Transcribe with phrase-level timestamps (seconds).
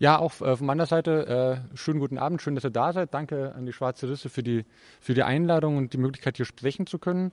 [0.00, 3.12] Ja, auch äh, von meiner Seite äh, schönen guten Abend, schön, dass ihr da seid.
[3.12, 4.64] Danke an die Schwarze Risse für die,
[4.98, 7.32] für die Einladung und die Möglichkeit, hier sprechen zu können.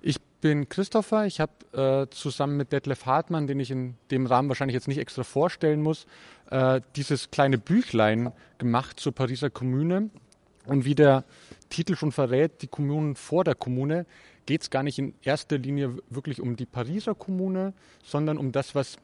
[0.00, 1.26] Ich bin Christopher.
[1.26, 4.98] Ich habe äh, zusammen mit Detlef Hartmann, den ich in dem Rahmen wahrscheinlich jetzt nicht
[4.98, 6.06] extra vorstellen muss,
[6.50, 10.10] äh, dieses kleine Büchlein gemacht zur Pariser Kommune.
[10.66, 11.24] Und wie der
[11.68, 14.06] Titel schon verrät, die Kommunen vor der Kommune,
[14.46, 17.72] geht es gar nicht in erster Linie wirklich um die Pariser Kommune,
[18.04, 18.98] sondern um das, was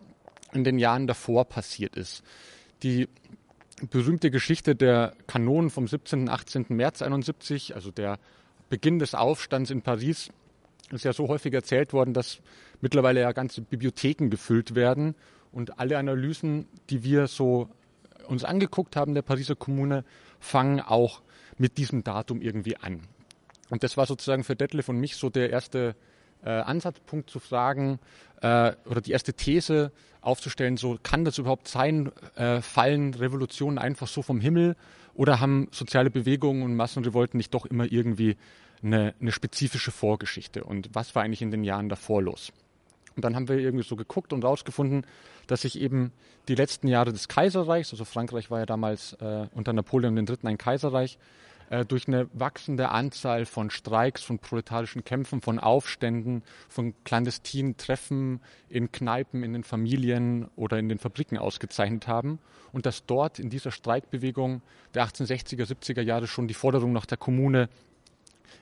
[0.53, 2.23] in den Jahren davor passiert ist.
[2.83, 3.09] Die
[3.91, 6.23] berühmte Geschichte der Kanonen vom 17.
[6.23, 6.67] und 18.
[6.69, 8.19] März 71, also der
[8.69, 10.31] Beginn des Aufstands in Paris,
[10.91, 12.41] ist ja so häufig erzählt worden, dass
[12.81, 15.15] mittlerweile ja ganze Bibliotheken gefüllt werden
[15.53, 17.69] und alle Analysen, die wir so
[18.27, 20.05] uns angeguckt haben der Pariser Kommune,
[20.39, 21.23] fangen auch
[21.59, 23.03] mit diesem Datum irgendwie an.
[23.69, 25.95] Und das war sozusagen für Detlef und mich so der erste
[26.45, 27.99] äh, Ansatzpunkt zu fragen
[28.43, 34.07] äh, oder die erste These aufzustellen, so kann das überhaupt sein, äh, fallen Revolutionen einfach
[34.07, 34.77] so vom Himmel
[35.15, 38.37] oder haben soziale Bewegungen und Massenrevolten nicht doch immer irgendwie
[38.83, 42.53] eine, eine spezifische Vorgeschichte und was war eigentlich in den Jahren davor los?
[43.17, 45.05] Und dann haben wir irgendwie so geguckt und rausgefunden,
[45.47, 46.13] dass sich eben
[46.49, 50.37] die letzten Jahre des Kaiserreichs, also Frankreich war ja damals äh, unter Napoleon III.
[50.45, 51.19] ein Kaiserreich,
[51.71, 58.41] äh, durch eine wachsende Anzahl von Streiks, von proletarischen Kämpfen, von Aufständen, von clandestinen Treffen
[58.69, 62.41] in Kneipen, in den Familien oder in den Fabriken ausgezeichnet haben
[62.73, 64.63] und dass dort in dieser Streikbewegung
[64.95, 67.69] der 1860er, 70er Jahre schon die Forderung nach der Kommune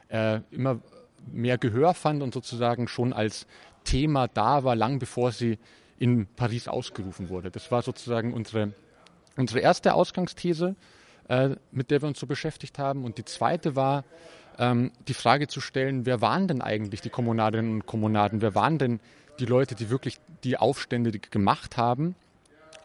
[0.09, 0.81] äh, immer
[1.33, 3.47] mehr Gehör fand und sozusagen schon als
[3.85, 5.59] Thema da war, lang bevor sie
[5.99, 7.51] in Paris ausgerufen wurde.
[7.51, 8.75] Das war sozusagen unsere,
[9.37, 10.77] unsere erste Ausgangsthese,
[11.29, 13.05] äh, mit der wir uns so beschäftigt haben.
[13.05, 14.05] Und die zweite war,
[14.59, 18.41] ähm, die Frage zu stellen, wer waren denn eigentlich die Kommunadinnen und Kommunaden?
[18.41, 19.01] Wer waren denn
[19.39, 22.15] die Leute, die wirklich die Aufstände gemacht haben?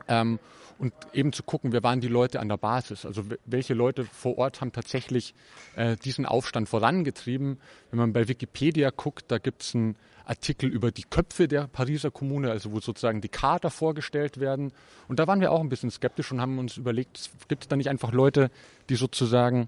[0.07, 0.39] Ähm,
[0.79, 4.37] und eben zu gucken, wer waren die Leute an der Basis, also welche Leute vor
[4.37, 5.33] Ort haben tatsächlich
[5.75, 7.59] äh, diesen Aufstand vorangetrieben.
[7.89, 12.11] Wenn man bei Wikipedia guckt, da gibt es einen Artikel über die Köpfe der Pariser
[12.11, 14.71] Kommune, also wo sozusagen die Kader vorgestellt werden.
[15.07, 17.75] Und da waren wir auch ein bisschen skeptisch und haben uns überlegt, gibt es da
[17.75, 18.49] nicht einfach Leute,
[18.89, 19.67] die sozusagen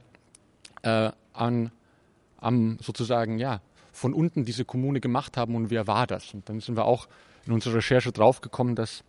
[0.83, 1.71] äh, an,
[2.38, 3.61] am sozusagen, ja,
[3.91, 6.33] von unten diese Kommune gemacht haben und wer war das?
[6.33, 7.07] Und dann sind wir auch
[7.45, 9.03] in unserer Recherche draufgekommen, dass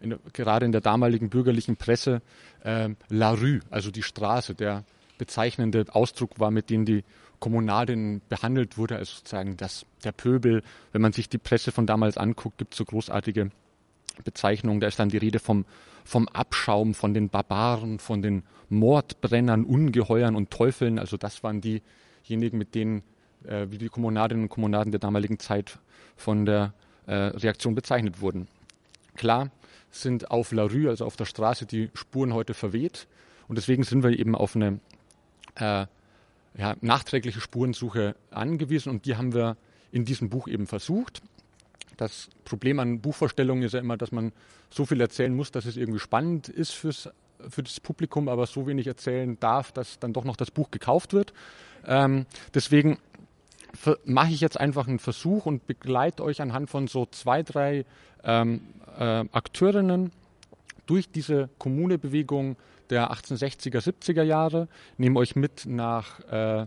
[0.00, 2.22] in, gerade in der damaligen bürgerlichen Presse
[2.62, 4.84] äh, La Rue, also die Straße, der
[5.18, 7.04] bezeichnende Ausdruck war, mit dem die
[7.44, 10.62] Kommunalin behandelt wurde, also sozusagen das, der Pöbel.
[10.92, 13.50] Wenn man sich die Presse von damals anguckt, gibt es so großartige
[14.24, 14.80] Bezeichnungen.
[14.80, 15.66] Da ist dann die Rede vom,
[16.06, 20.98] vom Abschaum, von den Barbaren, von den Mordbrennern, Ungeheuern und Teufeln.
[20.98, 23.02] Also das waren diejenigen, mit denen
[23.46, 25.78] äh, wie die Kommunadinnen und Kommunaden der damaligen Zeit
[26.16, 26.72] von der
[27.06, 28.48] äh, Reaktion bezeichnet wurden.
[29.16, 29.50] Klar,
[29.90, 33.06] sind auf La Rue, also auf der Straße, die Spuren heute verweht.
[33.48, 34.80] Und deswegen sind wir eben auf eine
[35.56, 35.84] äh,
[36.56, 39.56] ja, nachträgliche Spurensuche angewiesen und die haben wir
[39.92, 41.22] in diesem Buch eben versucht.
[41.96, 44.32] Das Problem an Buchvorstellungen ist ja immer, dass man
[44.70, 47.08] so viel erzählen muss, dass es irgendwie spannend ist fürs,
[47.48, 51.12] für das Publikum, aber so wenig erzählen darf, dass dann doch noch das Buch gekauft
[51.12, 51.32] wird.
[51.86, 52.98] Ähm, deswegen
[54.04, 57.84] mache ich jetzt einfach einen Versuch und begleite euch anhand von so zwei, drei
[58.22, 58.62] ähm,
[58.98, 60.12] äh, Akteurinnen
[60.86, 62.56] durch diese Kommunebewegung
[62.90, 64.68] der 1860er, 70er Jahre,
[64.98, 66.66] nehme euch mit nach äh,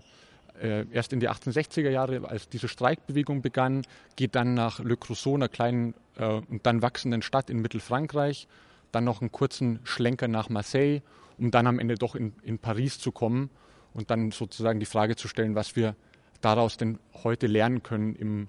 [0.61, 3.83] äh, erst in die 1860er Jahre, als diese Streikbewegung begann,
[4.15, 8.47] geht dann nach Le Creusot, einer kleinen äh, und dann wachsenden Stadt in Mittelfrankreich,
[8.91, 11.01] dann noch einen kurzen Schlenker nach Marseille,
[11.37, 13.49] um dann am Ende doch in, in Paris zu kommen
[13.93, 15.95] und dann sozusagen die Frage zu stellen, was wir
[16.41, 18.47] daraus denn heute lernen können im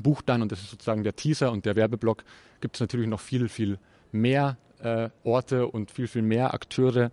[0.00, 2.24] Buch dann, und das ist sozusagen der Teaser und der Werbeblock,
[2.60, 3.78] gibt es natürlich noch viel, viel
[4.14, 7.10] mehr äh, Orte und viel, viel mehr Akteure.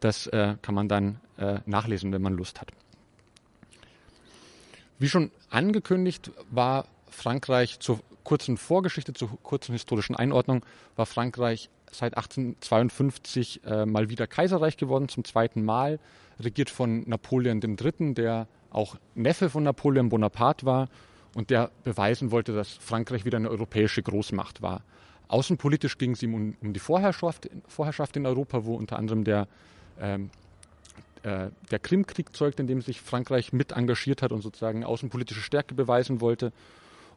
[0.00, 2.70] Das äh, kann man dann äh, nachlesen, wenn man Lust hat.
[4.98, 10.64] Wie schon angekündigt, war Frankreich zur kurzen Vorgeschichte, zur kurzen historischen Einordnung,
[10.96, 15.98] war Frankreich seit 1852 äh, mal wieder Kaiserreich geworden, zum zweiten Mal,
[16.40, 20.88] regiert von Napoleon III., der auch Neffe von Napoleon Bonaparte war
[21.34, 24.82] und der beweisen wollte, dass Frankreich wieder eine europäische Großmacht war.
[25.28, 29.48] Außenpolitisch ging es ihm um, um die Vorherrschaft, Vorherrschaft, in Europa, wo unter anderem der,
[30.00, 30.30] ähm,
[31.22, 35.74] äh, der Krimkrieg zeugt, in dem sich Frankreich mit engagiert hat und sozusagen außenpolitische Stärke
[35.74, 36.52] beweisen wollte.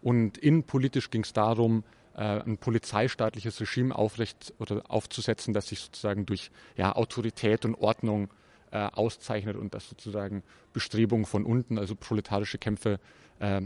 [0.01, 1.83] Und innenpolitisch ging es darum,
[2.15, 8.29] äh, ein polizeistaatliches Regime aufrecht oder aufzusetzen, das sich sozusagen durch ja, Autorität und Ordnung
[8.71, 10.43] äh, auszeichnet und das sozusagen
[10.73, 12.99] Bestrebungen von unten, also proletarische Kämpfe,
[13.39, 13.61] äh,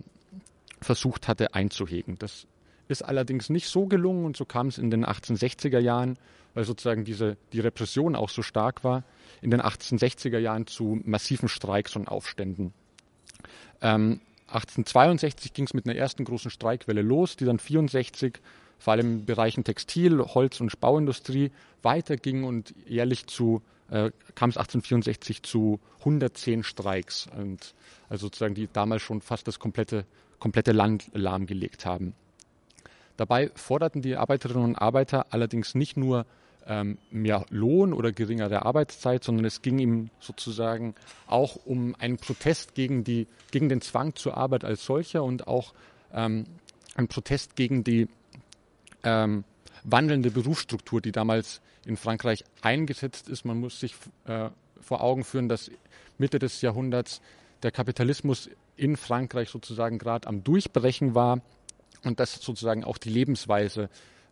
[0.81, 2.17] versucht hatte einzuhegen.
[2.17, 2.47] Das
[2.91, 6.17] ist allerdings nicht so gelungen und so kam es in den 1860er Jahren,
[6.53, 9.03] weil sozusagen diese, die Repression auch so stark war,
[9.41, 12.73] in den 1860er Jahren zu massiven Streiks und Aufständen.
[13.81, 18.39] Ähm, 1862 ging es mit einer ersten großen Streikwelle los, die dann 64
[18.77, 21.51] vor allem in Bereichen Textil, Holz- und Bauindustrie
[21.83, 23.61] weiterging und jährlich zu
[24.35, 27.75] kam es 1864 zu 110 Streiks und
[28.07, 30.05] also sozusagen die damals schon fast das komplette
[30.41, 32.13] komplette Land lahmgelegt haben.
[33.21, 36.25] Dabei forderten die Arbeiterinnen und Arbeiter allerdings nicht nur
[36.65, 40.95] ähm, mehr Lohn oder geringere Arbeitszeit, sondern es ging ihm sozusagen
[41.27, 45.75] auch um einen Protest gegen, die, gegen den Zwang zur Arbeit als solcher und auch
[46.11, 46.47] ähm,
[46.95, 48.07] einen Protest gegen die
[49.03, 49.43] ähm,
[49.83, 53.45] wandelnde Berufsstruktur, die damals in Frankreich eingesetzt ist.
[53.45, 53.93] Man muss sich
[54.25, 54.49] äh,
[54.81, 55.69] vor Augen führen, dass
[56.17, 57.21] Mitte des Jahrhunderts
[57.61, 61.41] der Kapitalismus in Frankreich sozusagen gerade am Durchbrechen war
[62.03, 63.89] und das sozusagen auch die Lebensweise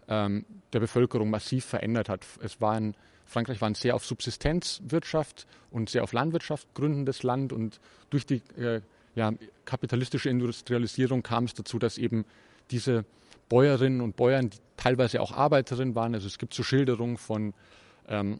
[0.07, 2.25] ähm, der Bevölkerung massiv verändert hat.
[2.41, 2.95] Es war ein,
[3.25, 7.79] Frankreich war ein sehr auf Subsistenzwirtschaft und sehr auf Landwirtschaft gründendes Land und
[8.09, 8.81] durch die äh,
[9.15, 9.33] ja,
[9.65, 12.25] kapitalistische Industrialisierung kam es dazu, dass eben
[12.71, 13.05] diese
[13.49, 17.53] Bäuerinnen und Bäuern, die teilweise auch Arbeiterinnen waren, also es gibt so Schilderungen von
[18.07, 18.39] ähm,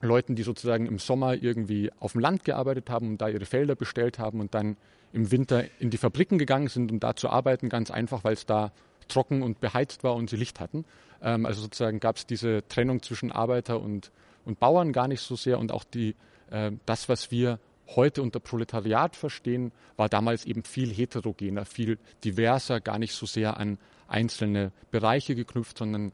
[0.00, 3.74] Leuten, die sozusagen im Sommer irgendwie auf dem Land gearbeitet haben und da ihre Felder
[3.74, 4.76] bestellt haben und dann
[5.14, 8.46] im Winter in die Fabriken gegangen sind, um da zu arbeiten, ganz einfach, weil es
[8.46, 8.72] da
[9.06, 10.84] trocken und beheizt war und sie Licht hatten.
[11.22, 14.10] Ähm, also sozusagen gab es diese Trennung zwischen Arbeiter und,
[14.44, 16.16] und Bauern gar nicht so sehr und auch die,
[16.50, 17.60] äh, das, was wir
[17.94, 23.56] heute unter Proletariat verstehen, war damals eben viel heterogener, viel diverser, gar nicht so sehr
[23.56, 23.78] an
[24.08, 26.10] einzelne Bereiche geknüpft, sondern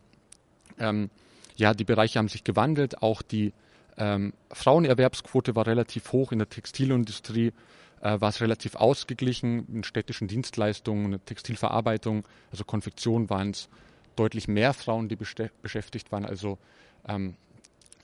[0.79, 1.09] ähm,
[1.57, 3.03] ja, die Bereiche haben sich gewandelt.
[3.03, 3.55] Auch die
[3.97, 7.53] ähm, Frauenerwerbsquote war relativ hoch in der Textilindustrie
[8.01, 9.67] äh, war es relativ ausgeglichen.
[9.73, 13.69] In städtischen Dienstleistungen, Textilverarbeitung, also Konfektion waren es
[14.17, 16.25] deutlich mehr Frauen, die beschäftigt waren.
[16.25, 16.59] Also
[17.09, 17.35] ähm,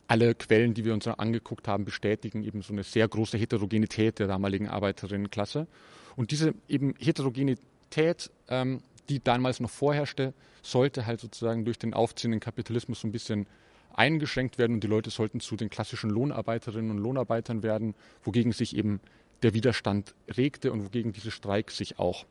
[0.08, 4.28] alle Quellen, die wir uns angeguckt haben, bestätigen eben so eine sehr große Heterogenität der
[4.28, 5.66] damaligen Arbeiterinnenklasse.
[6.14, 10.32] Und diese eben Heterogenität, ähm, die damals noch vorherrschte,
[10.62, 13.46] sollte halt sozusagen durch den aufziehenden Kapitalismus so ein bisschen
[13.94, 18.76] eingeschränkt werden und die Leute sollten zu den klassischen Lohnarbeiterinnen und Lohnarbeitern werden, wogegen sich
[18.76, 19.00] eben
[19.42, 22.24] der Widerstand regte und wogegen diese Streiks sich auch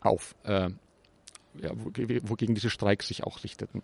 [0.00, 0.70] auf, äh,
[1.60, 1.70] ja,
[2.22, 3.82] wogegen diese Streiks sich auch richteten.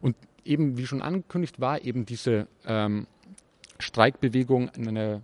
[0.00, 3.06] Und eben, wie schon angekündigt, war eben diese ähm,
[3.78, 5.22] Streikbewegung eine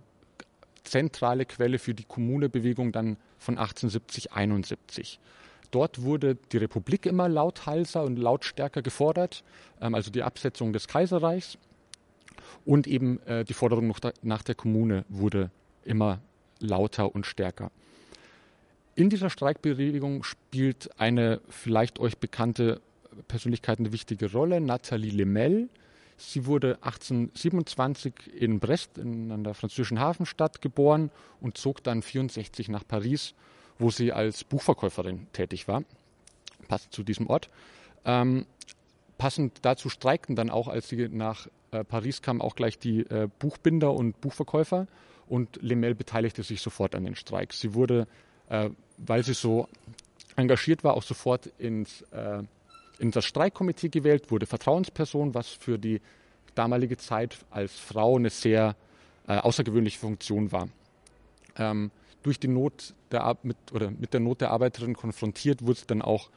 [0.83, 5.19] zentrale Quelle für die Kommunebewegung dann von 1870, 71.
[5.71, 9.43] Dort wurde die Republik immer lauthalser und lautstärker gefordert,
[9.81, 11.57] ähm, also die Absetzung des Kaiserreichs
[12.65, 15.51] und eben äh, die Forderung nach der Kommune wurde
[15.85, 16.19] immer
[16.59, 17.71] lauter und stärker.
[18.95, 22.81] In dieser Streikbewegung spielt eine vielleicht euch bekannte
[23.27, 25.69] Persönlichkeit eine wichtige Rolle, Nathalie Lemel.
[26.17, 31.11] Sie wurde 1827 in Brest, in einer französischen Hafenstadt, geboren
[31.41, 33.33] und zog dann 64 nach Paris,
[33.79, 35.83] wo sie als Buchverkäuferin tätig war.
[36.69, 37.49] Passt zu diesem Ort.
[38.05, 38.45] Ähm,
[39.17, 43.27] passend dazu streikten dann auch, als sie nach äh, Paris kam, auch gleich die äh,
[43.39, 44.87] Buchbinder und Buchverkäufer
[45.27, 47.53] und Lemel beteiligte sich sofort an den Streik.
[47.53, 48.07] Sie wurde,
[48.49, 49.67] äh, weil sie so
[50.35, 52.43] engagiert war, auch sofort ins, äh,
[52.99, 56.01] in das Streikkomitee gewählt, wurde Vertrauensperson, was für die
[56.53, 58.75] damalige Zeit als Frau eine sehr
[59.27, 60.69] äh, außergewöhnliche Funktion war.
[61.57, 61.91] Ähm,
[62.23, 66.01] durch die Not der mit, oder mit der Not der Arbeiterin konfrontiert, wurde sie dann
[66.01, 66.29] auch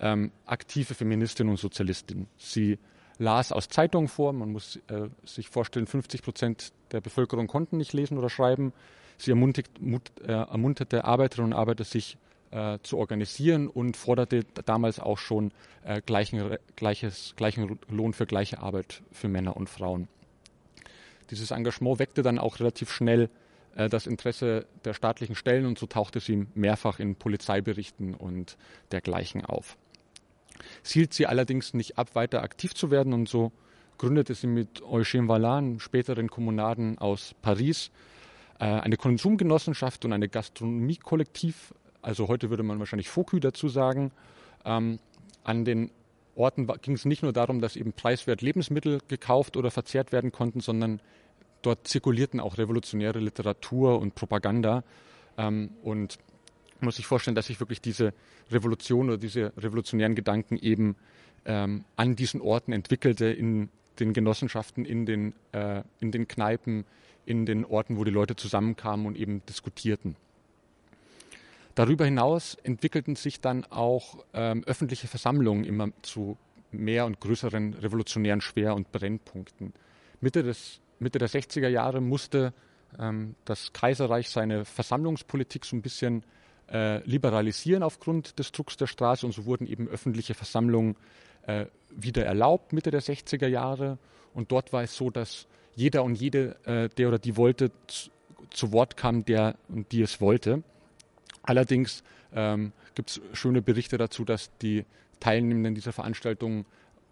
[0.00, 2.26] ähm, aktive Feministin und Sozialistin.
[2.38, 2.78] Sie
[3.18, 4.32] las aus Zeitungen vor.
[4.32, 8.72] Man muss äh, sich vorstellen, 50 Prozent der Bevölkerung konnten nicht lesen oder schreiben.
[9.18, 12.18] Sie ermutigt, mut, äh, ermunterte Arbeiterinnen und Arbeiter, sich
[12.50, 15.52] äh, zu organisieren und forderte damals auch schon
[15.84, 20.08] äh, gleichen, gleiches, gleichen Lohn für gleiche Arbeit für Männer und Frauen.
[21.30, 23.30] Dieses Engagement weckte dann auch relativ schnell
[23.76, 28.56] äh, das Interesse der staatlichen Stellen und so tauchte sie mehrfach in Polizeiberichten und
[28.92, 29.76] dergleichen auf.
[30.82, 33.52] Es hielt sie allerdings nicht ab, weiter aktiv zu werden und so
[33.98, 37.90] gründete sie mit Eugène Valland, späteren Kommunaden aus Paris,
[38.58, 44.12] äh, eine Konsumgenossenschaft und eine Gastronomiekollektiv, also heute würde man wahrscheinlich Fokü dazu sagen.
[44.64, 44.98] Ähm,
[45.42, 45.90] an den
[46.36, 50.60] Orten ging es nicht nur darum, dass eben preiswert Lebensmittel gekauft oder verzehrt werden konnten,
[50.60, 51.00] sondern
[51.62, 54.82] dort zirkulierten auch revolutionäre Literatur und Propaganda.
[55.38, 56.18] Ähm, und
[56.84, 58.12] man muss sich vorstellen, dass sich wirklich diese
[58.50, 60.96] Revolution oder diese revolutionären Gedanken eben
[61.46, 66.84] ähm, an diesen Orten entwickelte, in den Genossenschaften, in den, äh, in den Kneipen,
[67.24, 70.16] in den Orten, wo die Leute zusammenkamen und eben diskutierten.
[71.74, 76.36] Darüber hinaus entwickelten sich dann auch ähm, öffentliche Versammlungen immer zu
[76.70, 79.72] mehr und größeren revolutionären Schwer- und Brennpunkten.
[80.20, 82.52] Mitte, des, Mitte der 60er Jahre musste
[82.98, 86.24] ähm, das Kaiserreich seine Versammlungspolitik so ein bisschen
[86.72, 89.26] äh, liberalisieren aufgrund des Drucks der Straße.
[89.26, 90.96] Und so wurden eben öffentliche Versammlungen
[91.46, 93.98] äh, wieder erlaubt Mitte der 60er Jahre.
[94.32, 98.10] Und dort war es so, dass jeder und jede, äh, der oder die wollte, zu,
[98.50, 100.62] zu Wort kam, der und die es wollte.
[101.42, 102.02] Allerdings
[102.32, 104.84] ähm, gibt es schöne Berichte dazu, dass die
[105.20, 106.64] Teilnehmenden dieser Veranstaltung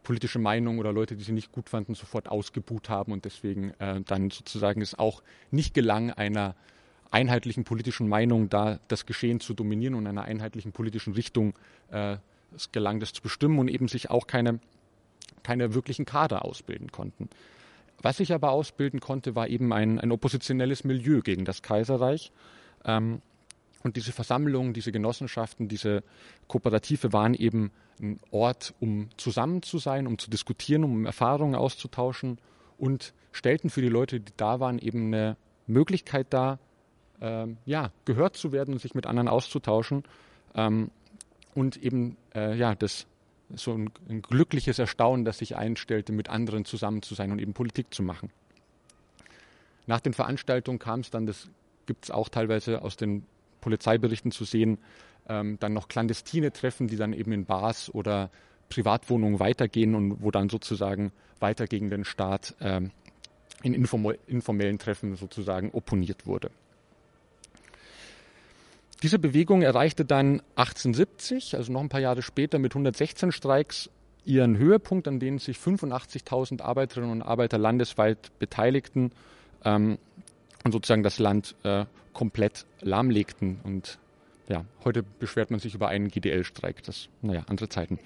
[0.03, 3.13] politische Meinungen oder Leute, die sie nicht gut fanden, sofort ausgebuht haben.
[3.13, 6.57] Und deswegen äh, dann sozusagen es auch nicht gelang, einer
[7.13, 11.55] einheitlichen politischen Meinung da das Geschehen zu dominieren und einer einheitlichen politischen Richtung
[11.91, 12.17] äh,
[12.55, 14.59] es gelang, das zu bestimmen und eben sich auch keine,
[15.43, 17.29] keine wirklichen Kader ausbilden konnten.
[18.01, 22.33] Was sich aber ausbilden konnte, war eben ein, ein oppositionelles Milieu gegen das Kaiserreich.
[22.85, 23.23] Ähm,
[23.85, 26.03] und diese Versammlungen, diese Genossenschaften, diese
[26.49, 32.39] Kooperative waren eben ein Ort, um zusammen zu sein, um zu diskutieren, um Erfahrungen auszutauschen
[32.79, 36.59] und stellten für die Leute, die da waren, eben eine Möglichkeit dar,
[37.23, 40.03] ähm, ja, gehört zu werden und sich mit anderen auszutauschen
[40.55, 40.91] ähm,
[41.55, 43.07] und eben äh, ja, das
[43.55, 47.55] so ein, ein, glückliches Erstaunen, das sich einstellte, mit anderen zusammen zu sein und eben
[47.55, 48.31] Politik zu machen.
[49.87, 51.49] Nach den Veranstaltungen kam es dann, das
[51.87, 53.25] gibt es auch teilweise aus den
[53.61, 54.79] Polizeiberichten zu sehen,
[55.29, 58.31] ähm, dann noch clandestine Treffen, die dann eben in Bars oder
[58.69, 62.91] Privatwohnungen weitergehen und wo dann sozusagen weiter gegen den Staat ähm,
[63.63, 66.51] in informellen Treffen sozusagen opponiert wurde.
[69.03, 73.91] Diese Bewegung erreichte dann 1870, also noch ein paar Jahre später, mit 116 Streiks
[74.25, 79.11] ihren Höhepunkt, an denen sich 85.000 Arbeiterinnen und Arbeiter landesweit beteiligten
[79.65, 79.99] ähm,
[80.63, 83.59] und sozusagen das Land äh, komplett lahmlegten.
[83.65, 83.99] Und
[84.49, 86.85] ja, heute beschwert man sich über einen GDL-Streik.
[86.85, 87.99] Das, naja, andere Zeiten.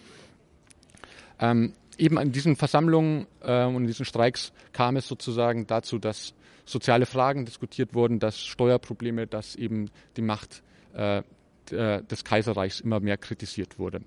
[1.38, 6.32] Ähm, eben an diesen Versammlungen äh, und in diesen Streiks kam es sozusagen dazu, dass
[6.64, 10.62] soziale Fragen diskutiert wurden, dass Steuerprobleme, dass eben die Macht
[10.96, 11.22] äh,
[11.70, 14.00] äh, des Kaiserreichs immer mehr kritisiert wurde.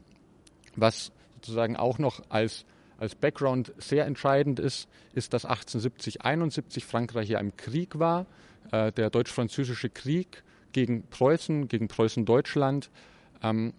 [0.76, 2.66] Was sozusagen auch noch als,
[2.98, 8.26] als Background sehr entscheidend ist, ist, dass 1870, 71 Frankreich ja im Krieg war,
[8.72, 12.90] äh, der deutsch-französische Krieg gegen Preußen, gegen Preußen-Deutschland,
[13.44, 13.74] ähm,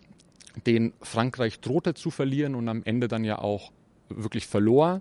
[0.67, 3.73] den Frankreich drohte zu verlieren und am Ende dann ja auch
[4.09, 5.01] wirklich verlor.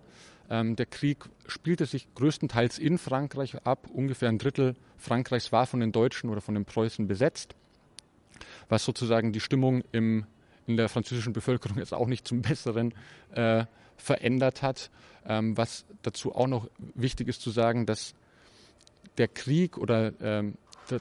[0.50, 3.88] Ähm, der Krieg spielte sich größtenteils in Frankreich ab.
[3.92, 7.56] Ungefähr ein Drittel Frankreichs war von den Deutschen oder von den Preußen besetzt
[8.68, 10.26] was sozusagen die Stimmung im,
[10.68, 12.94] in der französischen Bevölkerung jetzt auch nicht zum Besseren
[13.34, 13.66] äh,
[13.98, 14.90] verändert hat.
[15.26, 18.14] Ähm, was dazu auch noch wichtig ist zu sagen, dass
[19.18, 20.56] der Krieg oder ähm,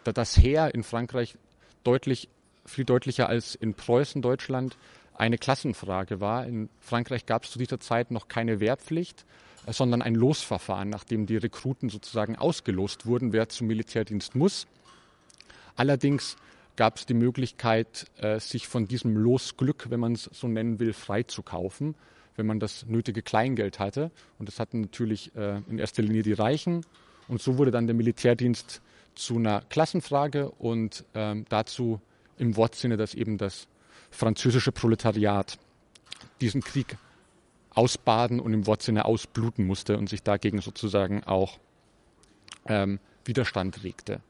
[0.04, 1.37] das Heer in Frankreich
[1.85, 2.28] deutlich,
[2.66, 4.76] viel deutlicher als in Preußen, Deutschland,
[5.14, 6.47] eine Klassenfrage war.
[6.47, 9.25] In Frankreich gab es zu dieser Zeit noch keine Wehrpflicht,
[9.66, 14.66] äh, sondern ein Losverfahren, nachdem die Rekruten sozusagen ausgelost wurden, wer zum Militärdienst muss.
[15.76, 16.37] Allerdings
[16.78, 20.92] gab es die Möglichkeit, äh, sich von diesem Losglück, wenn man es so nennen will,
[20.92, 21.97] freizukaufen,
[22.37, 24.12] wenn man das nötige Kleingeld hatte.
[24.38, 26.87] Und das hatten natürlich äh, in erster Linie die Reichen.
[27.26, 28.80] Und so wurde dann der Militärdienst
[29.16, 32.00] zu einer Klassenfrage und ähm, dazu
[32.38, 33.66] im Wortsinne, dass eben das
[34.12, 35.58] französische Proletariat
[36.40, 36.97] diesen Krieg
[37.70, 41.58] ausbaden und im Wortsinne ausbluten musste und sich dagegen sozusagen auch
[42.66, 44.20] ähm, Widerstand regte.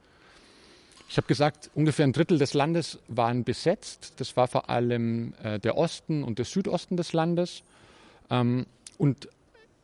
[1.08, 4.14] Ich habe gesagt, ungefähr ein Drittel des Landes waren besetzt.
[4.18, 7.62] Das war vor allem äh, der Osten und der Südosten des Landes.
[8.28, 8.66] Ähm,
[8.98, 9.28] und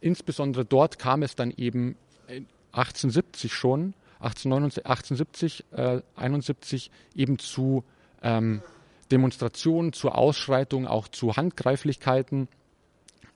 [0.00, 1.97] insbesondere dort kam es dann eben
[2.73, 7.85] 1870 schon, 1870, äh, 71 eben zu
[8.23, 8.62] ähm,
[9.11, 12.49] Demonstrationen, zu Ausschreitungen, auch zu Handgreiflichkeiten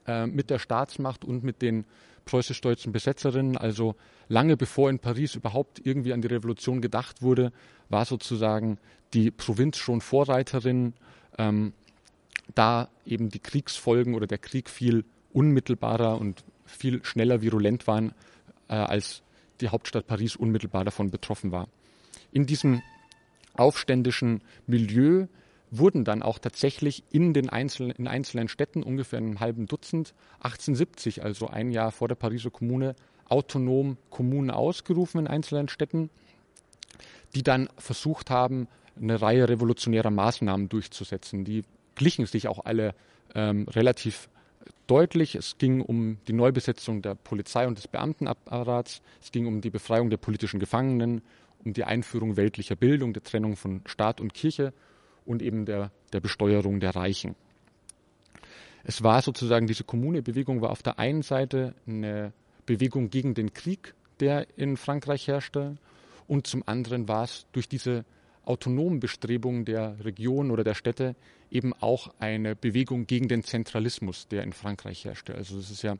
[0.07, 1.85] äh, mit der Staatsmacht und mit den
[2.29, 3.57] preußisch-deutschen Besetzerinnen.
[3.57, 3.97] Also
[4.29, 7.53] lange bevor in Paris überhaupt irgendwie an die Revolution gedacht wurde,
[7.89, 8.79] war sozusagen
[9.15, 10.93] die Provinz schon Vorreiterin,
[11.39, 11.73] ähm,
[12.55, 18.13] da eben die Kriegsfolgen oder der Krieg viel unmittelbarer und viel schneller virulent waren,
[18.69, 19.23] äh, als
[19.63, 21.69] die Hauptstadt Paris unmittelbar davon betroffen war.
[22.31, 22.83] In diesem
[23.55, 25.27] aufständischen Milieu
[25.71, 31.23] wurden dann auch tatsächlich in den einzelnen, in einzelnen Städten, ungefähr einem halben Dutzend, 1870,
[31.23, 32.95] also ein Jahr vor der Pariser Kommune,
[33.29, 36.11] autonom Kommunen ausgerufen in einzelnen Städten,
[37.35, 38.69] die dann versucht haben,
[39.01, 41.45] eine Reihe revolutionärer Maßnahmen durchzusetzen.
[41.45, 41.63] Die
[41.95, 42.95] glichen sich auch alle
[43.35, 44.29] ähm, relativ
[44.87, 45.35] deutlich.
[45.35, 49.03] Es ging um die Neubesetzung der Polizei und des Beamtenapparats.
[49.21, 51.23] Es ging um die Befreiung der politischen Gefangenen,
[51.65, 54.73] um die Einführung weltlicher Bildung, der Trennung von Staat und Kirche
[55.29, 57.37] und eben der, der Besteuerung der Reichen.
[58.83, 62.33] Es war sozusagen, diese Kommunebewegung war auf der einen Seite eine
[62.65, 65.77] Bewegung gegen den Krieg, der in Frankreich herrschte,
[66.27, 68.05] und zum anderen war es durch diese
[68.45, 71.15] autonomen Bestrebungen der Region oder der Städte
[71.51, 75.35] eben auch eine Bewegung gegen den Zentralismus, der in Frankreich herrschte.
[75.35, 75.97] Also es ist ja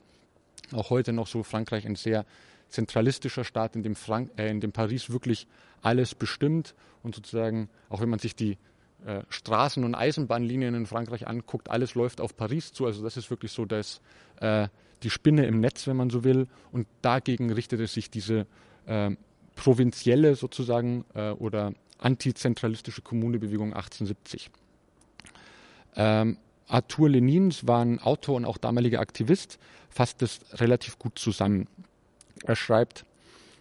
[0.73, 2.25] auch heute noch so Frankreich ein sehr
[2.69, 5.47] zentralistischer Staat, in dem, Frank äh, in dem Paris wirklich
[5.81, 8.59] alles bestimmt und sozusagen, auch wenn man sich die
[9.07, 12.87] äh, Straßen- und Eisenbahnlinien in Frankreich anguckt, alles läuft auf Paris zu.
[12.87, 14.01] Also das ist wirklich so dass,
[14.41, 14.69] äh,
[15.03, 16.49] die Spinne im Netz, wenn man so will.
[16.73, 18.47] Und dagegen richtete sich diese
[18.87, 19.11] äh,
[19.55, 24.51] provinzielle sozusagen äh, oder antizentralistische Kommunebewegung 1870.
[25.97, 26.39] Ähm,
[26.69, 31.67] Arthur Lenins war ein Autor und auch damaliger Aktivist, fasst es relativ gut zusammen.
[32.45, 33.05] Er schreibt,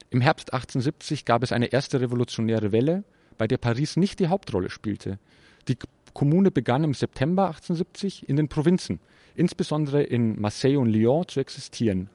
[0.09, 3.03] im Herbst 1870 gab es eine erste revolutionäre Welle,
[3.37, 5.19] bei der Paris nicht die Hauptrolle spielte.
[5.67, 5.77] Die
[6.13, 8.99] Kommune begann im September 1870 in den Provinzen,
[9.35, 12.09] insbesondere in Marseille und Lyon, zu existieren.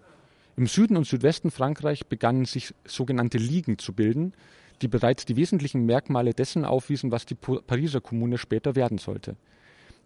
[0.56, 4.32] Im Süden und Südwesten Frankreich begannen sich sogenannte Ligen zu bilden,
[4.82, 9.36] die bereits die wesentlichen Merkmale dessen aufwiesen, was die Pariser Kommune später werden sollte.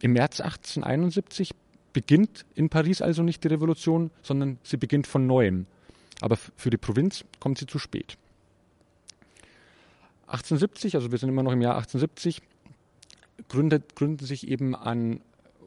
[0.02, 1.52] Im März 1871
[1.92, 5.66] beginnt in Paris also nicht die Revolution, sondern sie beginnt von neuem.
[6.20, 8.18] Aber für die Provinz kommt sie zu spät.
[10.26, 12.42] 1870, also wir sind immer noch im Jahr 1870,
[13.48, 15.20] gründet, gründen sich eben an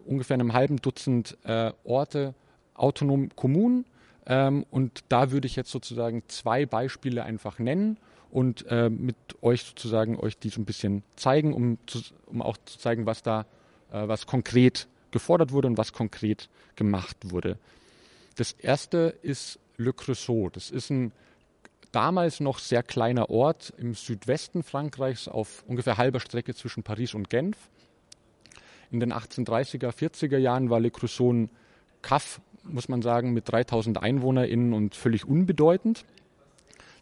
[0.06, 2.34] ungefähr einem halben Dutzend äh, Orte
[2.74, 3.86] autonom Kommunen.
[4.25, 7.98] Ähm, und da würde ich jetzt sozusagen zwei Beispiele einfach nennen
[8.32, 12.58] und äh, mit euch sozusagen euch die so ein bisschen zeigen, um, zu, um auch
[12.66, 13.42] zu zeigen, was da,
[13.92, 17.58] äh, was konkret gefordert wurde und was konkret gemacht wurde.
[18.36, 20.56] Das erste ist Le Creusot.
[20.56, 21.12] Das ist ein
[21.91, 27.29] damals noch sehr kleiner Ort im Südwesten Frankreichs auf ungefähr halber Strecke zwischen Paris und
[27.29, 27.58] Genf.
[28.91, 31.50] In den 1830er, 40er Jahren war Le Creusot ein
[32.01, 36.05] Kaff, muss man sagen, mit 3000 EinwohnerInnen und völlig unbedeutend.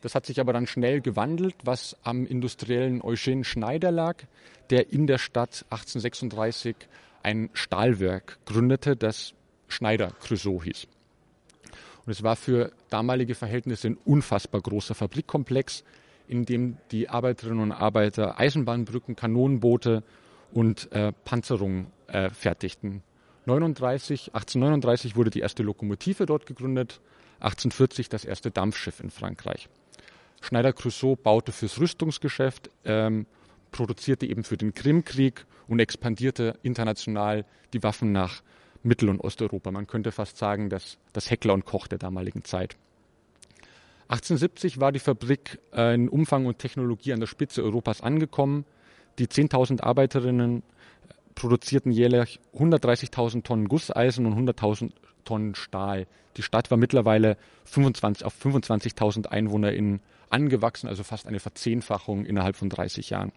[0.01, 4.17] Das hat sich aber dann schnell gewandelt, was am industriellen Eugène Schneider lag,
[4.69, 6.75] der in der Stadt 1836
[7.23, 9.33] ein Stahlwerk gründete, das
[9.67, 10.87] Schneider Creusot hieß.
[12.07, 15.83] Und es war für damalige Verhältnisse ein unfassbar großer Fabrikkomplex,
[16.29, 20.03] in dem die Arbeiterinnen und Arbeiter Eisenbahnbrücken, Kanonenboote
[20.53, 23.03] und äh, Panzerungen äh, fertigten.
[23.45, 27.01] 39, 1839 wurde die erste Lokomotive dort gegründet,
[27.41, 29.67] 1840 das erste Dampfschiff in Frankreich.
[30.39, 33.25] Schneider Creusot baute fürs Rüstungsgeschäft, ähm,
[33.71, 37.43] produzierte eben für den Krimkrieg und expandierte international
[37.73, 38.43] die Waffen nach
[38.87, 39.71] Mittel- und Osteuropa.
[39.71, 42.75] Man könnte fast sagen, dass das Heckler und Koch der damaligen Zeit.
[44.09, 48.65] 1870 war die Fabrik äh, in Umfang und Technologie an der Spitze Europas angekommen.
[49.19, 50.63] Die 10.000 Arbeiterinnen
[51.35, 54.91] produzierten jährlich 130.000 Tonnen Gusseisen und 100.000
[55.25, 56.07] Tonnen Stahl.
[56.37, 62.69] Die Stadt war mittlerweile 25, auf 25.000 EinwohnerInnen angewachsen, also fast eine Verzehnfachung innerhalb von
[62.69, 63.31] 30 Jahren.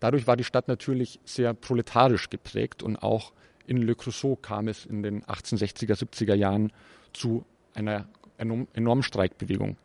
[0.00, 3.32] Dadurch war die Stadt natürlich sehr proletarisch geprägt und auch
[3.66, 6.72] in Le Creusot kam es in den 1860er, 70er Jahren
[7.12, 8.06] zu einer
[8.38, 9.76] enormen Streikbewegung.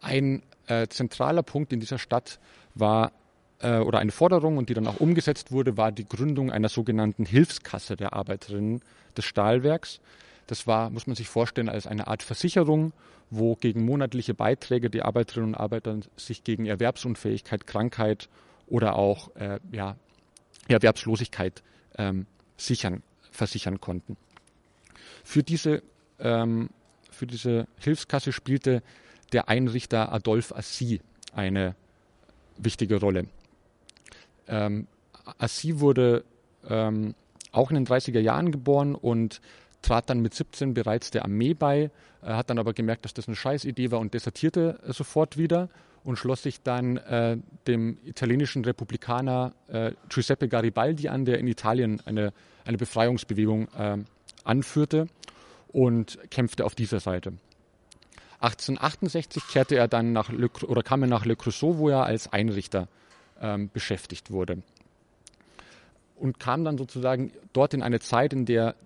[0.00, 2.38] Ein äh, zentraler Punkt in dieser Stadt
[2.74, 3.12] war
[3.60, 7.24] äh, oder eine Forderung und die dann auch umgesetzt wurde, war die Gründung einer sogenannten
[7.24, 8.80] Hilfskasse der Arbeiterinnen
[9.16, 10.00] des Stahlwerks.
[10.46, 12.92] Das war, muss man sich vorstellen, als eine Art Versicherung,
[13.30, 18.28] wo gegen monatliche Beiträge die Arbeiterinnen und Arbeiter sich gegen Erwerbsunfähigkeit, Krankheit
[18.68, 19.96] oder auch äh, ja,
[20.68, 21.62] Erwerbslosigkeit
[21.98, 24.16] ähm, sichern, versichern konnten.
[25.24, 25.82] Für diese,
[26.18, 26.70] ähm,
[27.10, 28.82] für diese Hilfskasse spielte
[29.32, 31.00] der Einrichter Adolphe Assy
[31.32, 31.74] eine
[32.56, 33.26] wichtige Rolle.
[34.46, 34.86] Ähm,
[35.38, 36.24] Assy wurde
[36.68, 37.14] ähm,
[37.52, 39.40] auch in den 30er Jahren geboren und
[39.82, 41.90] trat dann mit 17 bereits der Armee bei,
[42.22, 45.68] er hat dann aber gemerkt, dass das eine Scheißidee war und desertierte sofort wieder
[46.06, 52.00] und schloss sich dann äh, dem italienischen Republikaner äh, Giuseppe Garibaldi an, der in Italien
[52.06, 52.32] eine,
[52.64, 53.98] eine Befreiungsbewegung äh,
[54.44, 55.08] anführte
[55.66, 57.32] und kämpfte auf dieser Seite.
[58.38, 62.32] 1868 kehrte er dann nach Le, oder kam er nach Le Creusot, wo er als
[62.32, 62.86] Einrichter
[63.40, 64.62] ähm, beschäftigt wurde
[66.14, 68.76] und kam dann sozusagen dort in eine Zeit, in der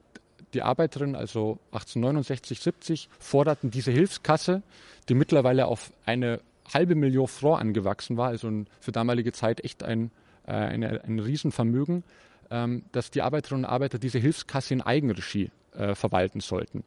[0.55, 4.63] die Arbeiterinnen, also 1869, 70, forderten diese Hilfskasse,
[5.09, 6.41] die mittlerweile auf eine
[6.73, 10.11] halbe Million Franc angewachsen war, also für damalige Zeit echt ein,
[10.47, 12.05] äh, eine, ein Riesenvermögen,
[12.51, 16.85] ähm, dass die Arbeiterinnen und Arbeiter diese Hilfskasse in Eigenregie äh, verwalten sollten.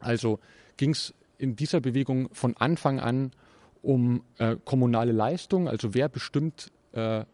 [0.00, 0.38] Also
[0.76, 3.32] ging es in dieser Bewegung von Anfang an
[3.82, 7.24] um äh, kommunale Leistung, also wer bestimmt, äh,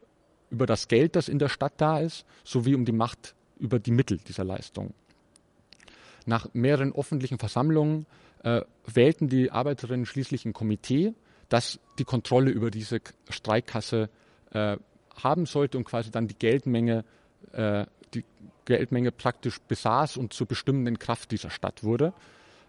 [0.50, 3.92] über das Geld, das in der Stadt da ist, sowie um die Macht über die
[3.92, 4.92] Mittel dieser Leistung.
[6.26, 8.06] Nach mehreren öffentlichen Versammlungen
[8.42, 11.14] äh, wählten die Arbeiterinnen schließlich ein Komitee,
[11.50, 14.08] das die Kontrolle über diese Streikkasse
[14.52, 14.78] äh,
[15.16, 17.04] haben sollte und quasi dann die Geldmenge,
[17.52, 17.84] äh,
[18.14, 18.24] die
[18.64, 22.14] Geldmenge praktisch besaß und zur bestimmenden Kraft dieser Stadt wurde.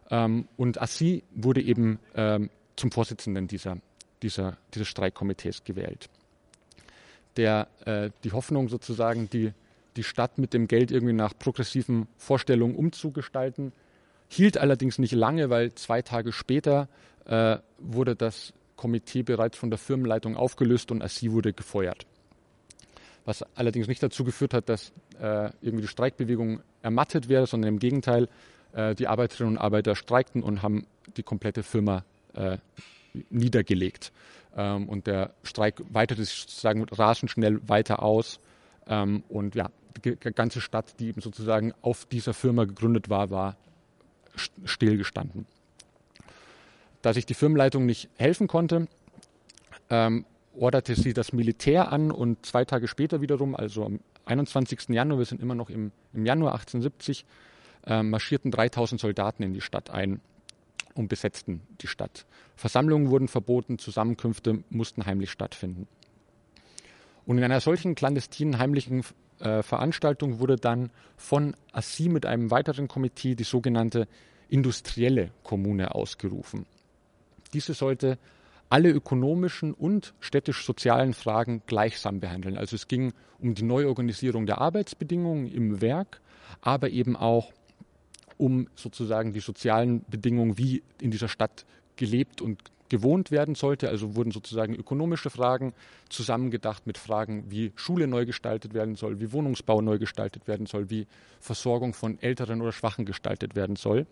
[0.10, 3.78] Ähm, und Assi wurde eben ähm, zum Vorsitzenden dieser,
[4.22, 6.10] dieser, dieses Streikkomitees gewählt.
[7.38, 9.54] Der, äh, die Hoffnung sozusagen, die,
[9.96, 13.72] die Stadt mit dem Geld irgendwie nach progressiven Vorstellungen umzugestalten,
[14.28, 16.89] hielt allerdings nicht lange, weil zwei Tage später
[17.26, 22.08] äh, wurde das Komitee bereits von der Firmenleitung aufgelöst und Assi wurde gefeuert.
[23.26, 24.91] Was allerdings nicht dazu geführt hat, dass
[25.22, 28.28] äh, irgendwie die Streikbewegung ermattet wäre, sondern im Gegenteil,
[28.74, 32.58] äh, die Arbeiterinnen und Arbeiter streikten und haben die komplette Firma äh,
[33.30, 34.12] niedergelegt.
[34.58, 38.39] Ähm, und der Streik weitete sich sozusagen rasend schnell weiter aus.
[38.88, 39.70] Ähm, und ja,
[40.04, 43.58] die ganze Stadt, die eben sozusagen auf dieser Firma gegründet war, war
[44.65, 45.46] stillgestanden.
[47.02, 48.88] Da sich die Firmenleitung nicht helfen konnte,
[49.90, 50.26] ähm,
[50.58, 54.90] orderte sie das Militär an und zwei Tage später wiederum, also am 21.
[54.90, 57.26] Januar, wir sind immer noch im, im Januar 1870,
[57.88, 60.22] äh, marschierten 3000 Soldaten in die Stadt ein
[60.94, 62.26] und besetzten die Stadt.
[62.56, 65.88] Versammlungen wurden verboten, Zusammenkünfte mussten heimlich stattfinden.
[67.26, 69.04] Und in einer solchen clandestinen heimlichen
[69.40, 74.08] äh, Veranstaltung wurde dann von Assi mit einem weiteren Komitee die sogenannte
[74.50, 76.66] industrielle Kommune ausgerufen.
[77.54, 78.18] Diese sollte
[78.70, 82.58] alle ökonomischen und städtisch-sozialen Fragen gleichsam behandeln.
[82.58, 86.22] Also es ging um die Neuorganisierung der Arbeitsbedingungen im Werk,
[86.62, 87.52] aber eben auch
[88.38, 91.66] um sozusagen die sozialen Bedingungen, wie in dieser Stadt
[91.98, 93.90] gelebt und gewohnt werden sollte.
[93.90, 95.74] Also wurden sozusagen ökonomische Fragen
[96.10, 100.90] zusammengedacht mit Fragen, wie Schule neu gestaltet werden soll, wie Wohnungsbau neu gestaltet werden soll,
[100.90, 101.08] wie
[101.40, 104.08] Versorgung von Älteren oder Schwachen gestaltet werden soll.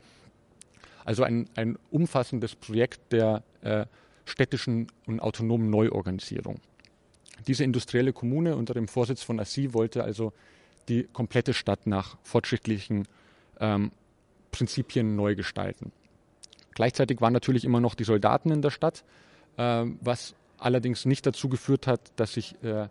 [1.10, 3.88] Also ein, ein umfassendes Projekt der äh,
[4.26, 6.60] städtischen und autonomen Neuorganisierung.
[7.48, 10.34] Diese industrielle Kommune unter dem Vorsitz von Assi wollte also
[10.88, 13.08] die komplette Stadt nach fortschrittlichen
[13.60, 13.92] ähm,
[14.52, 15.92] Prinzipien neu gestalten.
[16.76, 19.04] Gleichzeitig waren natürlich immer noch die Soldaten in der Stadt,
[19.58, 22.88] äh, was allerdings nicht dazu geführt hat, dass sich äh,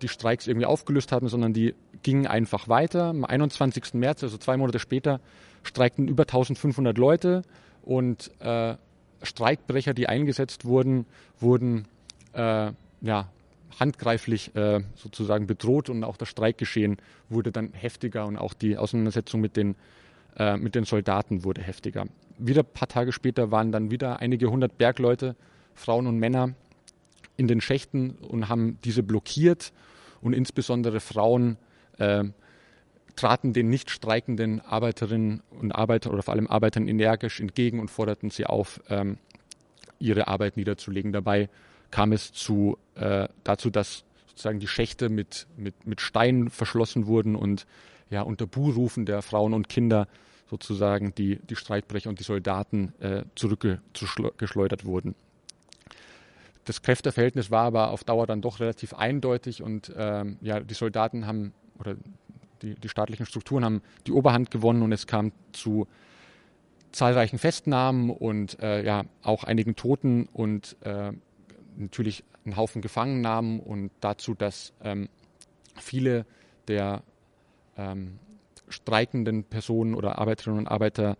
[0.00, 3.06] die Streiks irgendwie aufgelöst hatten, sondern die gingen einfach weiter.
[3.06, 3.94] Am 21.
[3.94, 5.20] März, also zwei Monate später,
[5.68, 7.42] streikten über 1500 Leute
[7.82, 8.76] und äh,
[9.22, 11.06] Streikbrecher, die eingesetzt wurden,
[11.40, 11.86] wurden
[12.32, 13.28] äh, ja,
[13.78, 16.96] handgreiflich äh, sozusagen bedroht und auch das Streikgeschehen
[17.28, 19.76] wurde dann heftiger und auch die Auseinandersetzung mit den
[20.36, 22.06] äh, mit den Soldaten wurde heftiger.
[22.38, 25.34] Wieder ein paar Tage später waren dann wieder einige hundert Bergleute,
[25.74, 26.54] Frauen und Männer,
[27.36, 29.72] in den Schächten und haben diese blockiert
[30.20, 31.56] und insbesondere Frauen
[31.98, 32.24] äh,
[33.18, 38.30] traten den nicht streikenden Arbeiterinnen und Arbeitern oder vor allem Arbeitern energisch entgegen und forderten
[38.30, 39.18] sie auf, ähm,
[39.98, 41.12] ihre Arbeit niederzulegen.
[41.12, 41.48] Dabei
[41.90, 47.34] kam es zu, äh, dazu, dass sozusagen die Schächte mit, mit, mit Steinen verschlossen wurden
[47.34, 47.66] und
[48.08, 50.06] ja, unter Buhrufen der Frauen und Kinder
[50.48, 55.16] sozusagen die, die Streitbrecher und die Soldaten äh, zurückgeschleudert wurden.
[56.66, 61.26] Das Kräfteverhältnis war aber auf Dauer dann doch relativ eindeutig und ähm, ja, die Soldaten
[61.26, 61.96] haben oder
[62.62, 65.86] die, die staatlichen Strukturen haben die Oberhand gewonnen und es kam zu
[66.92, 71.12] zahlreichen Festnahmen und äh, ja auch einigen Toten und äh,
[71.76, 75.08] natürlich einen Haufen Gefangennahmen und dazu, dass ähm,
[75.76, 76.24] viele
[76.66, 77.02] der
[77.76, 78.18] ähm,
[78.70, 81.16] streikenden Personen oder Arbeiterinnen und Arbeiter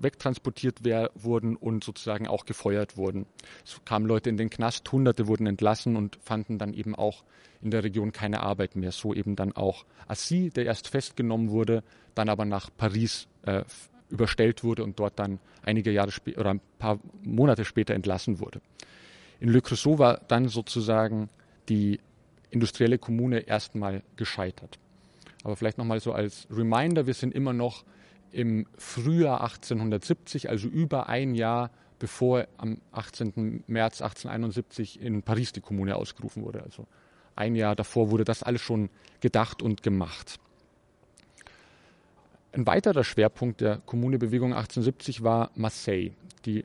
[0.00, 0.80] wegtransportiert
[1.14, 3.26] wurden und sozusagen auch gefeuert wurden.
[3.64, 7.24] Es kamen Leute in den Knast, Hunderte wurden entlassen und fanden dann eben auch
[7.62, 8.92] in der Region keine Arbeit mehr.
[8.92, 11.82] So eben dann auch Assis, der erst festgenommen wurde,
[12.14, 13.62] dann aber nach Paris äh,
[14.08, 18.60] überstellt wurde und dort dann einige Jahre oder ein paar Monate später entlassen wurde.
[19.38, 21.30] In Le Creusot war dann sozusagen
[21.68, 22.00] die
[22.50, 24.78] industrielle Kommune erstmal gescheitert.
[25.44, 27.84] Aber vielleicht nochmal so als Reminder, wir sind immer noch
[28.32, 33.64] im Frühjahr 1870, also über ein Jahr bevor am 18.
[33.66, 36.62] März 1871 in Paris die Kommune ausgerufen wurde.
[36.62, 36.86] Also
[37.36, 38.88] ein Jahr davor wurde das alles schon
[39.20, 40.38] gedacht und gemacht.
[42.52, 46.12] Ein weiterer Schwerpunkt der Kommunebewegung 1870 war Marseille.
[46.46, 46.64] Die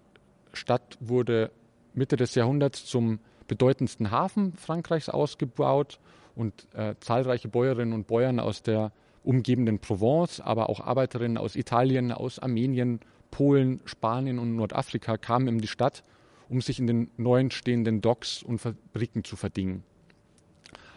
[0.53, 1.51] Stadt wurde
[1.93, 5.99] Mitte des Jahrhunderts zum bedeutendsten Hafen Frankreichs ausgebaut
[6.35, 8.91] und äh, zahlreiche Bäuerinnen und Bäuer aus der
[9.23, 12.99] umgebenden Provence, aber auch Arbeiterinnen aus Italien, aus Armenien,
[13.31, 16.03] Polen, Spanien und Nordafrika kamen in die Stadt,
[16.47, 19.83] um sich in den neuen stehenden Docks und Fabriken zu verdingen.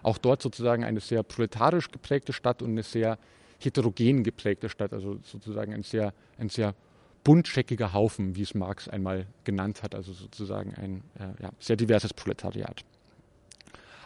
[0.03, 3.19] auch dort sozusagen eine sehr proletarisch geprägte Stadt und eine sehr
[3.59, 6.75] heterogen geprägte Stadt, also sozusagen ein sehr, ein sehr
[7.25, 12.15] buntscheckiger Haufen, wie es Marx einmal genannt hat, also sozusagen ein äh, ja, sehr diverses
[12.15, 12.85] Proletariat.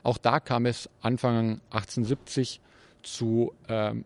[0.03, 2.61] Auch da kam es Anfang 1870
[3.03, 4.05] zu ähm,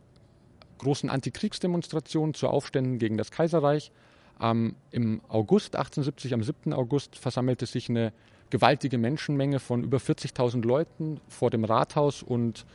[0.79, 3.93] großen Antikriegsdemonstrationen, zu Aufständen gegen das Kaiserreich.
[4.41, 6.73] Ähm, Im August 1870, am 7.
[6.73, 8.13] August, versammelte sich eine
[8.51, 12.67] gewaltige Menschenmenge von über 40.000 Leuten vor dem Rathaus und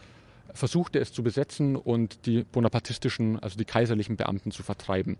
[0.53, 5.17] versuchte es zu besetzen und die bonapartistischen, also die kaiserlichen Beamten zu vertreiben.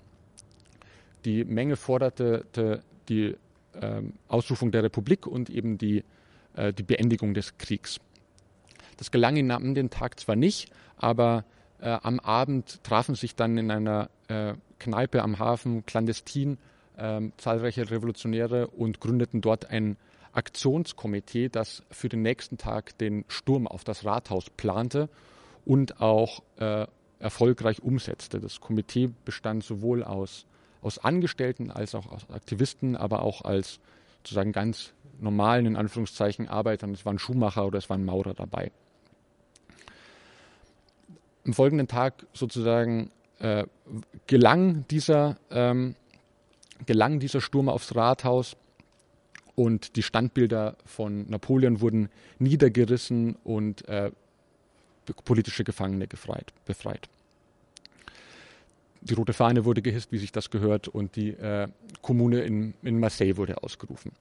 [1.24, 2.46] Die Menge forderte
[3.08, 3.36] die
[3.74, 6.04] äh, Ausrufung der Republik und eben die,
[6.56, 8.00] äh, die Beendigung des Kriegs.
[8.98, 11.46] Das gelang ihnen am den Tag zwar nicht, aber
[11.80, 16.58] äh, am Abend trafen sich dann in einer äh, Kneipe am Hafen clandestin
[16.98, 19.98] ähm, zahlreiche Revolutionäre und gründeten dort ein
[20.34, 25.10] Aktionskomitee, das für den nächsten Tag den Sturm auf das Rathaus plante
[25.66, 26.86] und auch äh,
[27.20, 28.40] erfolgreich umsetzte.
[28.40, 30.46] Das Komitee bestand sowohl aus,
[30.82, 33.80] aus Angestellten als auch aus Aktivisten, aber auch als
[34.18, 36.94] sozusagen ganz normalen, in Anführungszeichen, Arbeitern.
[36.94, 38.72] Es waren Schuhmacher oder es waren Maurer dabei.
[41.46, 43.66] Am folgenden Tag sozusagen äh,
[44.28, 45.96] gelang, dieser, ähm,
[46.86, 48.56] gelang dieser Sturm aufs Rathaus
[49.56, 54.12] und die Standbilder von Napoleon wurden niedergerissen und äh,
[55.26, 57.10] politische Gefangene gefreit, befreit.
[59.02, 61.68] Die rote Fahne wurde gehisst, wie sich das gehört, und die äh,
[62.02, 64.12] Kommune in, in, Marseille wurde ausgerufen.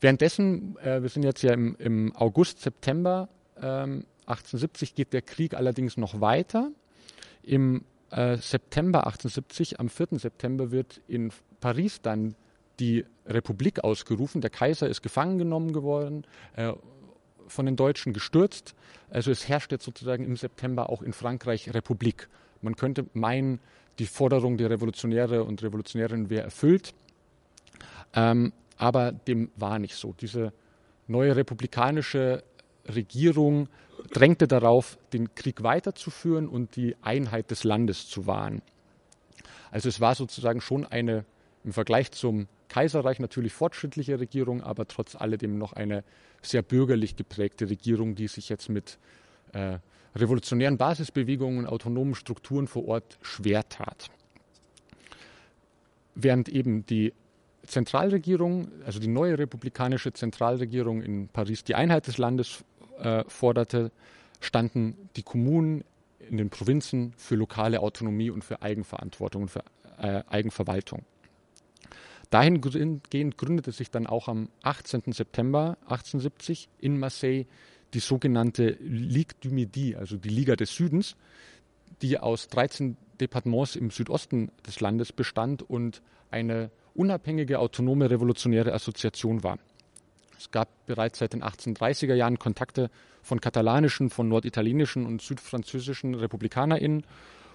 [0.00, 5.54] Währenddessen, äh, wir sind jetzt ja im, im August, September ähm, 1870, geht der Krieg
[5.54, 6.70] allerdings noch weiter.
[7.42, 10.08] Im äh, September 1870, am 4.
[10.12, 12.34] September, wird in Paris dann
[12.78, 14.40] die Republik ausgerufen.
[14.40, 16.24] Der Kaiser ist gefangen genommen geworden,
[16.56, 16.72] äh,
[17.48, 18.74] von den Deutschen gestürzt.
[19.08, 22.28] Also es herrscht jetzt sozusagen im September auch in Frankreich Republik.
[22.60, 23.60] Man könnte meinen,
[23.98, 26.92] die Forderung der Revolutionäre und Revolutionärinnen wäre erfüllt.
[28.14, 30.14] Ähm, aber dem war nicht so.
[30.20, 30.52] Diese
[31.06, 32.42] neue republikanische
[32.86, 33.68] Regierung
[34.12, 38.62] drängte darauf, den Krieg weiterzuführen und die Einheit des Landes zu wahren.
[39.70, 41.24] Also es war sozusagen schon eine
[41.64, 46.04] im Vergleich zum Kaiserreich natürlich fortschrittliche Regierung, aber trotz alledem noch eine
[46.42, 48.98] sehr bürgerlich geprägte Regierung, die sich jetzt mit
[49.52, 49.78] äh,
[50.14, 54.10] revolutionären Basisbewegungen und autonomen Strukturen vor Ort schwer tat.
[56.14, 57.12] Während eben die
[57.66, 62.64] Zentralregierung, also die neue republikanische Zentralregierung in Paris die Einheit des Landes
[62.98, 63.90] äh, forderte,
[64.40, 65.84] standen die Kommunen
[66.18, 69.62] in den Provinzen für lokale Autonomie und für Eigenverantwortung und für
[69.98, 71.04] äh, Eigenverwaltung.
[72.30, 75.12] Dahingehend gründete sich dann auch am 18.
[75.12, 77.46] September 1870 in Marseille
[77.94, 81.16] die sogenannte Ligue du Midi, also die Liga des Südens,
[82.02, 89.42] die aus 13 Departements im Südosten des Landes bestand und eine unabhängige, autonome revolutionäre Assoziation
[89.42, 89.58] war.
[90.38, 92.90] Es gab bereits seit den 1830er Jahren Kontakte
[93.22, 97.04] von katalanischen, von norditalienischen und südfranzösischen RepublikanerInnen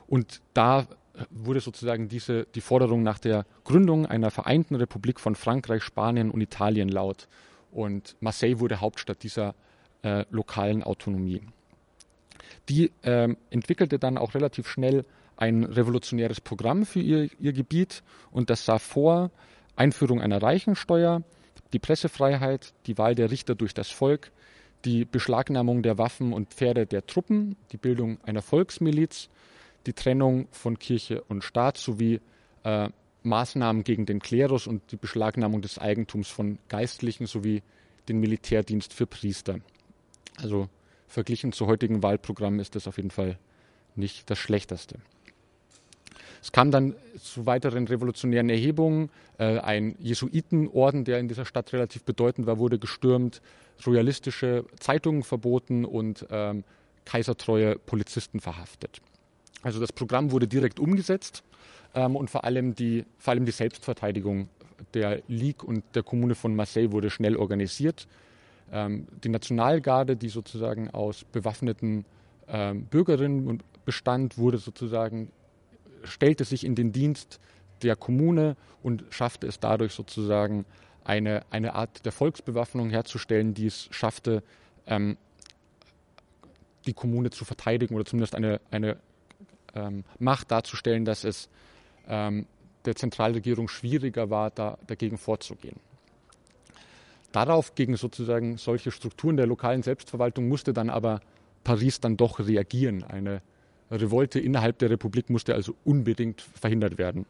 [0.07, 0.87] und da
[1.29, 6.41] wurde sozusagen diese, die Forderung nach der Gründung einer vereinten Republik von Frankreich, Spanien und
[6.41, 7.27] Italien laut.
[7.71, 9.55] Und Marseille wurde Hauptstadt dieser
[10.03, 11.41] äh, lokalen Autonomie.
[12.69, 15.05] Die äh, entwickelte dann auch relativ schnell
[15.41, 19.31] ein revolutionäres Programm für ihr, ihr Gebiet und das sah vor
[19.75, 21.23] Einführung einer Reichensteuer,
[21.73, 24.31] die Pressefreiheit, die Wahl der Richter durch das Volk,
[24.85, 29.29] die Beschlagnahmung der Waffen und Pferde der Truppen, die Bildung einer Volksmiliz,
[29.87, 32.21] die Trennung von Kirche und Staat sowie
[32.63, 32.89] äh,
[33.23, 37.63] Maßnahmen gegen den Klerus und die Beschlagnahmung des Eigentums von Geistlichen sowie
[38.09, 39.57] den Militärdienst für Priester.
[40.37, 40.69] Also
[41.07, 43.39] verglichen zu heutigen Wahlprogrammen ist das auf jeden Fall
[43.95, 44.99] nicht das Schlechteste.
[46.41, 49.09] Es kam dann zu weiteren revolutionären Erhebungen.
[49.37, 53.41] Äh, ein Jesuitenorden, der in dieser Stadt relativ bedeutend war, wurde gestürmt,
[53.85, 56.63] royalistische Zeitungen verboten und ähm,
[57.05, 59.01] kaisertreue Polizisten verhaftet.
[59.61, 61.43] Also das Programm wurde direkt umgesetzt
[61.93, 64.49] ähm, und vor allem, die, vor allem die Selbstverteidigung
[64.93, 68.07] der Ligue und der Kommune von Marseille wurde schnell organisiert.
[68.71, 72.05] Ähm, die Nationalgarde, die sozusagen aus bewaffneten
[72.47, 75.31] ähm, Bürgerinnen bestand, wurde sozusagen,
[76.03, 77.39] stellte sich in den Dienst
[77.81, 80.65] der Kommune und schaffte es dadurch sozusagen
[81.03, 84.43] eine, eine Art der Volksbewaffnung herzustellen, die es schaffte,
[84.85, 85.17] ähm,
[86.85, 88.97] die Kommune zu verteidigen oder zumindest eine, eine
[89.75, 91.49] ähm, Macht darzustellen, dass es
[92.07, 92.47] ähm,
[92.85, 95.79] der Zentralregierung schwieriger war, da, dagegen vorzugehen.
[97.31, 101.21] darauf, gegen sozusagen solche Strukturen der lokalen Selbstverwaltung, musste dann aber
[101.63, 103.03] Paris dann doch reagieren.
[103.03, 103.41] Eine
[103.91, 107.25] Revolte innerhalb der Republik musste also unbedingt verhindert werden.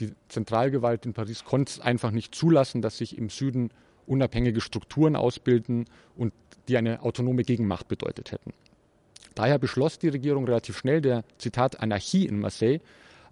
[0.00, 3.70] Die Zentralgewalt in Paris konnte es einfach nicht zulassen, dass sich im Süden
[4.06, 5.86] unabhängige Strukturen ausbilden
[6.16, 6.32] und
[6.68, 8.52] die eine autonome Gegenmacht bedeutet hätten.
[9.34, 12.80] Daher beschloss die Regierung relativ schnell der Zitat Anarchie in Marseille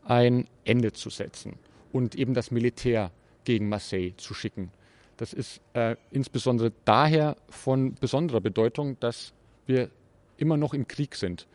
[0.05, 1.55] ein Ende zu setzen
[1.93, 3.11] und eben das Militär
[3.45, 4.71] gegen Marseille zu schicken.
[5.17, 9.33] Das ist äh, insbesondere daher von besonderer Bedeutung, dass
[9.67, 9.91] wir
[10.39, 11.47] immer noch im Krieg sind.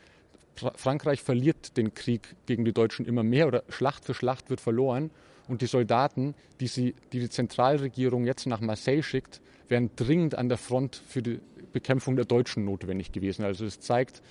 [0.56, 4.62] Fra Frankreich verliert den Krieg gegen die Deutschen immer mehr oder Schlacht für Schlacht wird
[4.62, 5.12] verloren.
[5.48, 10.50] Und die Soldaten, die, sie, die die Zentralregierung jetzt nach Marseille schickt, wären dringend an
[10.50, 11.40] der Front für die
[11.72, 13.44] Bekämpfung der Deutschen notwendig gewesen.
[13.44, 14.22] Also es zeigt,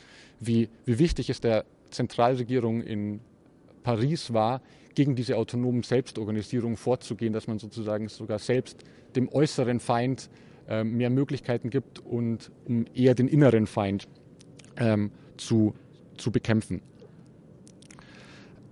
[0.41, 3.21] wie, wie wichtig es der Zentralregierung in
[3.83, 4.63] Paris war,
[4.95, 8.85] gegen diese autonomen Selbstorganisierung vorzugehen, dass man sozusagen sogar selbst
[9.17, 10.31] dem äußeren Feind
[10.69, 14.09] äh, mehr Möglichkeiten gibt und um eher den inneren Feind
[14.77, 15.75] ähm, zu,
[16.17, 16.81] zu bekämpfen.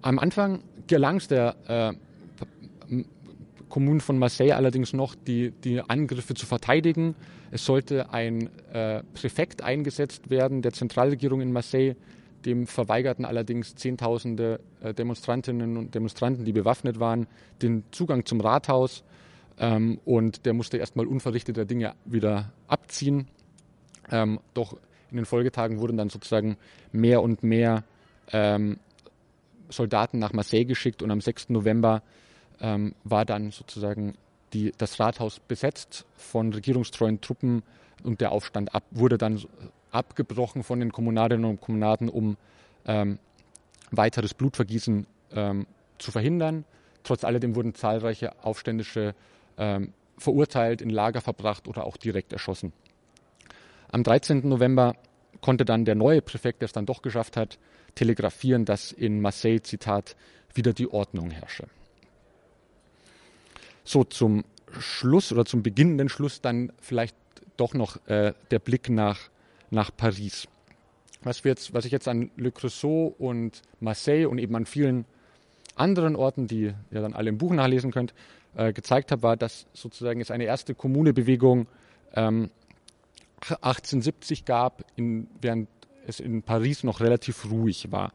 [0.02, 1.92] Am Anfang gelang es der äh,
[3.68, 7.14] Kommune von Marseille allerdings noch, die, die Angriffe zu verteidigen.
[7.50, 11.94] Es sollte ein äh, Präfekt eingesetzt werden der Zentralregierung in Marseille.
[12.44, 17.26] Dem verweigerten allerdings Zehntausende äh, Demonstrantinnen und Demonstranten, die bewaffnet waren,
[17.62, 19.04] den Zugang zum Rathaus.
[19.58, 23.28] Ähm, und der musste erstmal unverrichteter Dinge wieder abziehen.
[24.10, 24.76] Ähm, doch
[25.12, 26.56] in den Folgetagen wurden dann sozusagen
[26.90, 27.84] mehr und mehr
[28.32, 28.78] ähm,
[29.68, 31.50] Soldaten nach Marseille geschickt und am 6.
[31.50, 32.02] November
[32.60, 34.14] ähm, war dann sozusagen
[34.52, 37.62] die, das Rathaus besetzt von regierungstreuen Truppen
[38.02, 39.42] und der Aufstand ab, wurde dann
[39.90, 42.36] abgebrochen von den Kommunadinnen und Kommunaden, um
[42.86, 43.18] ähm,
[43.90, 45.66] weiteres Blutvergießen ähm,
[45.98, 46.64] zu verhindern.
[47.04, 49.14] Trotz alledem wurden zahlreiche Aufständische
[49.58, 52.72] ähm, verurteilt, in Lager verbracht oder auch direkt erschossen.
[53.92, 54.48] Am 13.
[54.48, 54.96] November
[55.42, 57.58] konnte dann der neue Präfekt, der es dann doch geschafft hat,
[57.94, 60.16] telegrafieren, dass in Marseille, Zitat,
[60.54, 61.66] wieder die Ordnung herrsche.
[63.84, 64.44] So, zum
[64.78, 67.14] Schluss oder zum beginnenden Schluss dann vielleicht
[67.58, 69.18] doch noch äh, der Blick nach,
[69.70, 70.48] nach Paris.
[71.22, 75.04] Was, wir jetzt, was ich jetzt an Le Creusot und Marseille und eben an vielen
[75.76, 78.14] anderen Orten, die ihr dann alle im Buch nachlesen könnt,
[78.56, 81.66] äh, gezeigt habe, war, dass sozusagen es eine erste Kommunebewegung
[82.14, 82.50] ähm,
[83.50, 85.68] 1870 gab, in, während
[86.06, 88.12] es in Paris noch relativ ruhig war.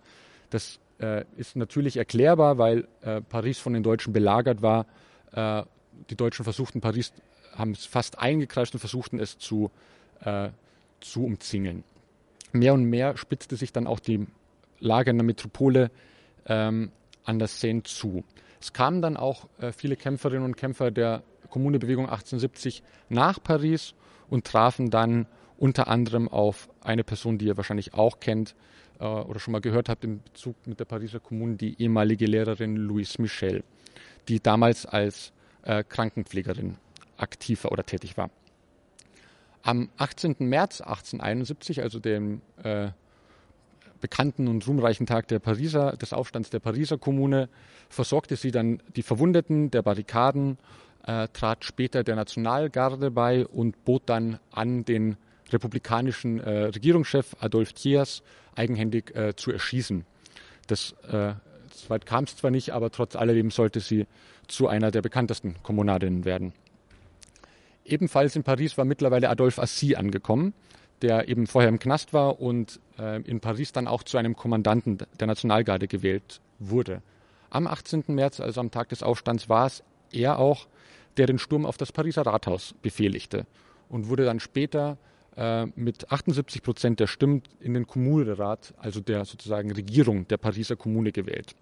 [0.49, 4.85] Das äh, ist natürlich erklärbar, weil äh, Paris von den Deutschen belagert war
[5.31, 5.63] äh,
[6.09, 7.11] die Deutschen versuchten Paris,
[7.53, 9.71] haben es fast eingekreist und versuchten es zu,
[10.21, 10.49] äh,
[10.99, 11.83] zu umzingeln.
[12.51, 14.27] Mehr und mehr spitzte sich dann auch die
[14.79, 15.91] Lage in der Metropole
[16.45, 16.91] ähm,
[17.23, 18.23] an der Seine zu.
[18.61, 23.93] Es kamen dann auch äh, viele Kämpferinnen und Kämpfer der Kommunebewegung 1870 nach Paris
[24.29, 25.25] und trafen dann
[25.57, 28.55] unter anderem auf eine Person, die ihr wahrscheinlich auch kennt
[28.99, 32.75] äh, oder schon mal gehört habt in Bezug mit der Pariser Kommune, die ehemalige Lehrerin
[32.75, 33.63] Louise Michel
[34.27, 35.31] die damals als
[35.63, 36.77] äh, Krankenpflegerin
[37.17, 38.29] aktiv war oder tätig war.
[39.63, 40.35] Am 18.
[40.39, 42.89] März 1871, also dem äh,
[43.99, 47.49] bekannten und ruhmreichen Tag der Pariser, des Aufstands der Pariser Kommune,
[47.89, 50.57] versorgte sie dann die Verwundeten der Barrikaden,
[51.07, 55.15] äh, trat später der Nationalgarde bei und bot dann an, den
[55.51, 58.21] republikanischen äh, Regierungschef Adolphe Thiers
[58.55, 60.05] eigenhändig äh, zu erschießen.
[60.67, 61.33] Das äh,
[62.05, 64.05] kam es zwar nicht, aber trotz alledem sollte sie
[64.47, 66.53] zu einer der bekanntesten Kommunadinnen werden.
[67.85, 70.53] Ebenfalls in Paris war mittlerweile Adolphe Assy angekommen,
[71.01, 74.97] der eben vorher im Knast war und äh, in Paris dann auch zu einem Kommandanten
[75.19, 77.01] der Nationalgarde gewählt wurde.
[77.49, 78.03] Am 18.
[78.07, 80.67] März, also am Tag des Aufstands, war es er auch,
[81.17, 83.45] der den Sturm auf das Pariser Rathaus befehligte
[83.89, 84.97] und wurde dann später
[85.35, 90.75] äh, mit 78 Prozent der Stimmen in den Kommunerat, also der sozusagen Regierung der Pariser
[90.75, 91.55] Kommune gewählt.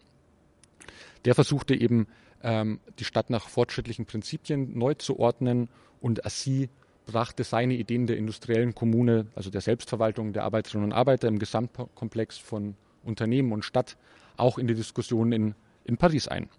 [1.26, 2.08] Der versuchte eben
[2.44, 5.70] ähm, die Stadt nach fortschrittlichen Prinzipien neu zu ordnen
[6.02, 6.70] und Assis
[7.06, 12.38] brachte seine Ideen der industriellen Kommune, also der Selbstverwaltung der Arbeiterinnen und Arbeiter im Gesamtkomplex
[12.38, 13.98] von Unternehmen und Stadt
[14.38, 16.50] auch in die Diskussion in, in Paris ein.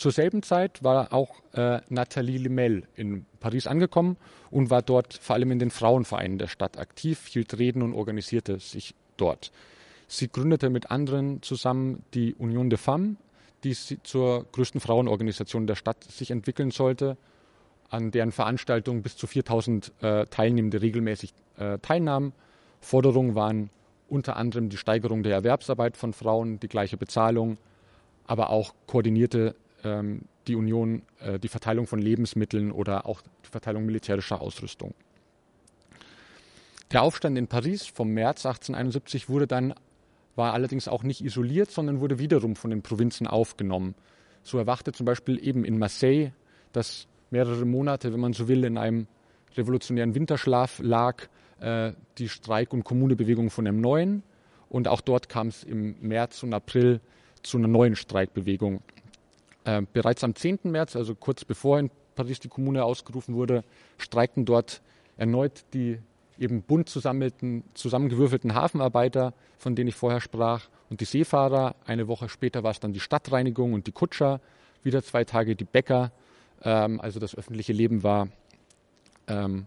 [0.00, 4.16] Zur selben Zeit war auch äh, Nathalie Lemel in Paris angekommen
[4.50, 8.60] und war dort vor allem in den Frauenvereinen der Stadt aktiv, hielt Reden und organisierte
[8.60, 9.52] sich dort.
[10.08, 13.18] Sie gründete mit anderen zusammen die Union des Femmes,
[13.62, 17.18] die zur größten Frauenorganisation der Stadt sich entwickeln sollte,
[17.90, 22.32] an deren Veranstaltungen bis zu 4000 äh, Teilnehmende regelmäßig äh, teilnahmen.
[22.80, 23.68] Forderungen waren
[24.08, 27.58] unter anderem die Steigerung der Erwerbsarbeit von Frauen, die gleiche Bezahlung,
[28.26, 33.86] aber auch koordinierte ähm, die Union äh, die Verteilung von Lebensmitteln oder auch die Verteilung
[33.86, 34.94] militärischer Ausrüstung.
[36.92, 39.74] Der Aufstand in Paris vom März 1871 wurde dann,
[40.34, 43.94] war allerdings auch nicht isoliert, sondern wurde wiederum von den Provinzen aufgenommen.
[44.42, 46.32] So erwachte zum Beispiel eben in Marseille,
[46.72, 49.06] das mehrere Monate, wenn man so will, in einem
[49.56, 51.28] revolutionären Winterschlaf lag,
[51.60, 54.22] äh, die Streik- und Kommunebewegung von einem neuen.
[54.68, 57.00] Und auch dort kam es im März und April
[57.42, 58.82] zu einer neuen Streikbewegung.
[59.70, 60.60] Äh, bereits am 10.
[60.64, 63.62] März, also kurz bevor in Paris die Kommune ausgerufen wurde,
[63.98, 64.82] streikten dort
[65.16, 65.98] erneut die
[66.38, 71.76] eben bunt zusammengewürfelten Hafenarbeiter, von denen ich vorher sprach, und die Seefahrer.
[71.84, 74.40] Eine Woche später war es dann die Stadtreinigung und die Kutscher.
[74.82, 76.10] Wieder zwei Tage die Bäcker.
[76.62, 78.28] Ähm, also das öffentliche Leben war
[79.28, 79.66] ähm,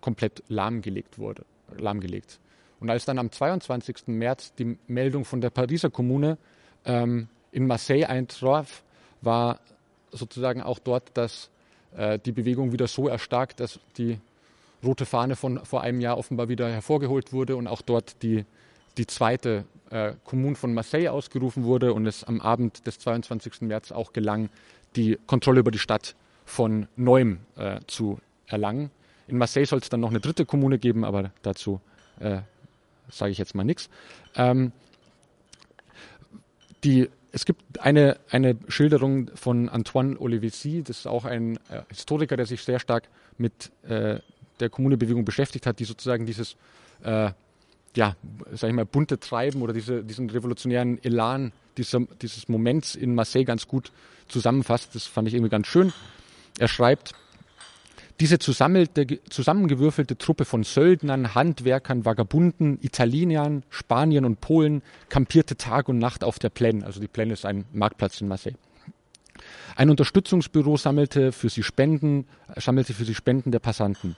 [0.00, 1.46] komplett lahmgelegt wurde,
[1.78, 2.38] lahmgelegt.
[2.80, 4.08] Und als dann am 22.
[4.08, 6.36] März die Meldung von der Pariser Kommune
[6.84, 8.82] ähm, in Marseille eintraf,
[9.26, 9.60] war
[10.10, 11.50] sozusagen auch dort dass
[11.96, 14.18] äh, die Bewegung wieder so erstarkt, dass die
[14.82, 18.44] rote Fahne von vor einem Jahr offenbar wieder hervorgeholt wurde und auch dort die,
[18.96, 23.62] die zweite äh, Kommune von Marseille ausgerufen wurde und es am Abend des 22.
[23.62, 24.48] März auch gelang,
[24.94, 26.14] die Kontrolle über die Stadt
[26.44, 28.90] von neuem äh, zu erlangen.
[29.28, 31.80] In Marseille soll es dann noch eine dritte Kommune geben, aber dazu
[32.20, 32.38] äh,
[33.10, 33.88] sage ich jetzt mal nichts.
[34.36, 34.72] Ähm,
[37.36, 42.46] es gibt eine, eine Schilderung von Antoine Olivier, das ist auch ein äh, Historiker, der
[42.46, 44.20] sich sehr stark mit äh,
[44.58, 46.56] der Kommunebewegung beschäftigt hat, die sozusagen dieses,
[47.04, 47.32] äh,
[47.94, 48.16] ja,
[48.52, 53.44] sag ich mal, bunte Treiben oder diese, diesen revolutionären Elan dieser, dieses Moments in Marseille
[53.44, 53.92] ganz gut
[54.28, 54.94] zusammenfasst.
[54.94, 55.92] Das fand ich irgendwie ganz schön.
[56.58, 57.12] Er schreibt,
[58.20, 66.24] diese zusammengewürfelte Truppe von Söldnern, Handwerkern, Vagabunden, Italienern, Spaniern und Polen kampierte Tag und Nacht
[66.24, 66.84] auf der Plaine.
[66.86, 68.56] Also die Plaine ist ein Marktplatz in Marseille.
[69.76, 74.16] Ein Unterstützungsbüro sammelte für sie Spenden, sammelte für sie Spenden der Passanten.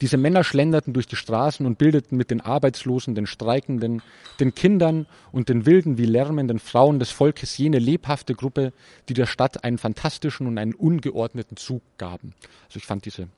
[0.00, 4.02] Diese Männer schlenderten durch die Straßen und bildeten mit den Arbeitslosen, den Streikenden,
[4.38, 8.72] den Kindern und den wilden wie lärmenden Frauen des Volkes jene lebhafte Gruppe,
[9.08, 12.34] die der Stadt einen fantastischen und einen ungeordneten Zug gaben.
[12.68, 13.28] Also ich fand diese,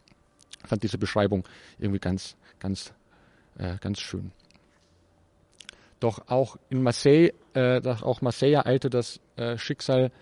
[0.65, 1.49] fand diese Beschreibung
[1.79, 2.93] irgendwie ganz, ganz,
[3.59, 4.31] äh, ganz schön.
[5.99, 10.13] Doch auch in Marseille, äh, auch Marseille eilte das äh, Schicksal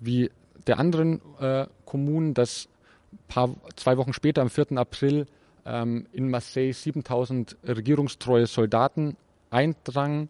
[0.00, 0.30] wie
[0.66, 2.68] der anderen äh, Kommunen, dass
[3.28, 4.72] paar, zwei Wochen später, am 4.
[4.76, 5.26] April,
[5.66, 9.16] ähm, in Marseille 7000 regierungstreue Soldaten
[9.50, 10.28] eindrangen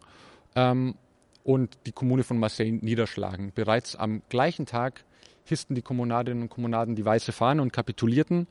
[0.55, 0.95] ähm,
[1.43, 3.51] und die Kommune von Marseille niederschlagen.
[3.55, 5.03] Bereits am gleichen Tag
[5.45, 8.47] hissten die Kommunadinnen und Kommunaden die weiße Fahne und kapitulierten,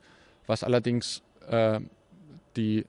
[0.47, 1.81] was allerdings äh,
[2.57, 2.87] die,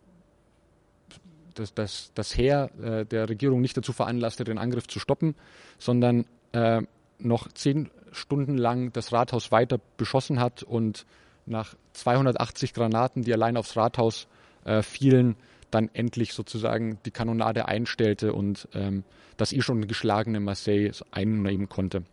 [1.55, 5.35] das, das, das Heer äh, der Regierung nicht dazu veranlasste, den Angriff zu stoppen,
[5.77, 6.81] sondern äh,
[7.19, 11.05] noch zehn Stunden lang das Rathaus weiter beschossen hat und
[11.47, 14.27] nach 280 Granaten, die allein aufs Rathaus
[14.65, 15.35] äh, fielen,
[15.71, 19.03] dann endlich sozusagen die Kanonade einstellte und ähm,
[19.37, 22.03] das eh schon geschlagene Marseille einnehmen konnte.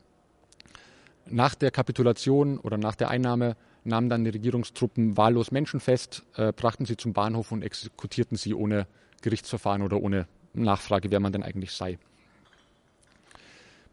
[1.26, 6.52] Nach der Kapitulation oder nach der Einnahme nahmen dann die Regierungstruppen wahllos Menschen fest, äh,
[6.52, 8.86] brachten sie zum Bahnhof und exekutierten sie ohne
[9.22, 11.98] Gerichtsverfahren oder ohne Nachfrage, wer man denn eigentlich sei.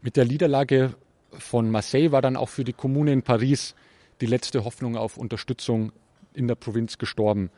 [0.02, 0.94] Mit der Niederlage
[1.30, 3.74] von Marseille war dann auch für die Kommune in Paris
[4.22, 5.92] die letzte Hoffnung auf Unterstützung
[6.32, 7.50] in der Provinz gestorben.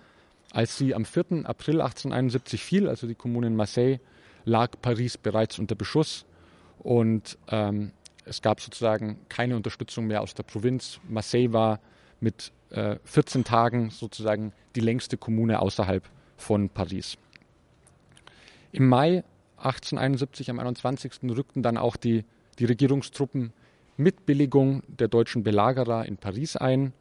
[0.50, 1.44] Als sie am 4.
[1.44, 3.98] April 1871 fiel, also die Kommune in Marseille,
[4.46, 6.24] lag Paris bereits unter Beschuss
[6.78, 7.92] und ähm,
[8.24, 11.00] es gab sozusagen keine Unterstützung mehr aus der Provinz.
[11.06, 11.80] Marseille war
[12.20, 16.02] mit äh, 14 Tagen sozusagen die längste Kommune außerhalb
[16.38, 17.18] von Paris.
[18.72, 19.22] Im Mai
[19.58, 21.12] 1871, am 21.
[21.24, 22.24] rückten dann auch die,
[22.58, 23.52] die Regierungstruppen
[23.96, 26.92] mit Billigung der deutschen Belagerer in Paris ein.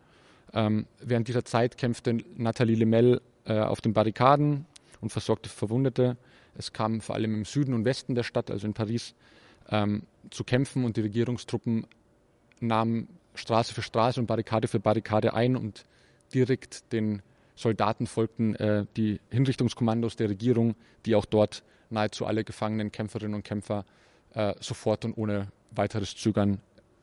[0.53, 4.65] Ähm, während dieser Zeit kämpfte Nathalie Lemel äh, auf den Barrikaden
[5.01, 6.17] und versorgte Verwundete.
[6.55, 9.15] Es kam vor allem im Süden und Westen der Stadt, also in Paris,
[9.69, 11.87] ähm, zu kämpfen und die Regierungstruppen
[12.59, 15.85] nahmen Straße für Straße und Barrikade für Barrikade ein und
[16.33, 17.21] direkt den
[17.55, 20.75] Soldaten folgten äh, die Hinrichtungskommandos der Regierung,
[21.05, 23.85] die auch dort nahezu alle gefangenen Kämpferinnen und Kämpfer
[24.33, 26.59] äh, sofort und ohne weiteres Zögern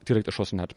[0.08, 0.74] direkt erschossen hat.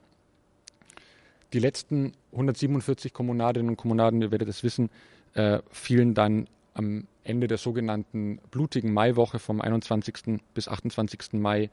[1.54, 4.90] Die letzten 147 Kommunadinnen und Kommunaden, ihr werdet es wissen,
[5.36, 10.42] äh, fielen dann am Ende der sogenannten blutigen Maiwoche vom 21.
[10.54, 11.34] bis 28.
[11.34, 11.70] Mai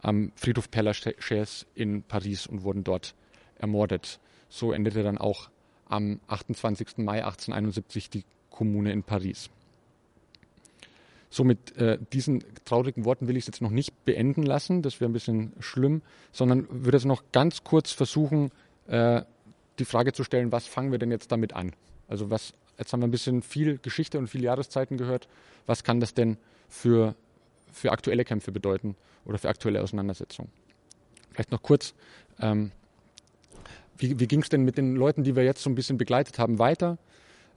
[0.00, 3.14] am Friedhof Père Lachaise in Paris und wurden dort
[3.58, 4.20] ermordet.
[4.48, 5.50] So endete dann auch
[5.88, 6.98] am 28.
[6.98, 9.50] Mai 1871 die Kommune in Paris.
[11.34, 15.00] So mit äh, diesen traurigen Worten will ich es jetzt noch nicht beenden lassen, das
[15.00, 18.52] wäre ein bisschen schlimm, sondern würde jetzt noch ganz kurz versuchen,
[18.86, 19.22] äh,
[19.80, 21.72] die Frage zu stellen, was fangen wir denn jetzt damit an?
[22.06, 25.26] Also was, jetzt haben wir ein bisschen viel Geschichte und viele Jahreszeiten gehört,
[25.66, 26.36] was kann das denn
[26.68, 27.16] für,
[27.72, 30.52] für aktuelle Kämpfe bedeuten oder für aktuelle Auseinandersetzungen?
[31.32, 31.94] Vielleicht noch kurz,
[32.38, 32.70] ähm,
[33.98, 36.38] wie, wie ging es denn mit den Leuten, die wir jetzt so ein bisschen begleitet
[36.38, 36.96] haben, weiter?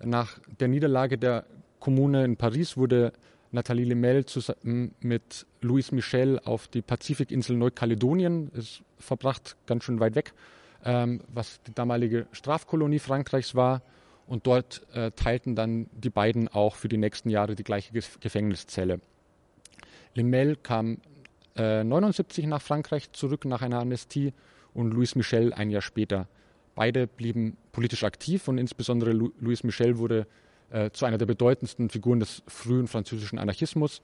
[0.04, 1.46] Nach der Niederlage der
[1.80, 3.14] Kommune in Paris wurde
[3.52, 10.16] Nathalie Lemel zusammen mit Louis Michel auf die Pazifikinsel Neukaledonien, ist verbracht, ganz schön weit
[10.16, 10.34] weg,
[10.84, 13.82] ähm, was die damalige Strafkolonie Frankreichs war.
[14.28, 19.00] Und dort äh, teilten dann die beiden auch für die nächsten Jahre die gleiche Gefängniszelle.
[20.16, 20.98] Lemel kam
[21.56, 24.34] äh, 79 nach Frankreich zurück nach einer Amnestie
[24.74, 26.28] und Louis Michel ein Jahr später.
[26.76, 30.28] Beide blieben politisch aktiv und insbesondere Louis Michel wurde
[30.70, 34.02] äh, zu einer der bedeutendsten Figuren des frühen französischen Anarchismus.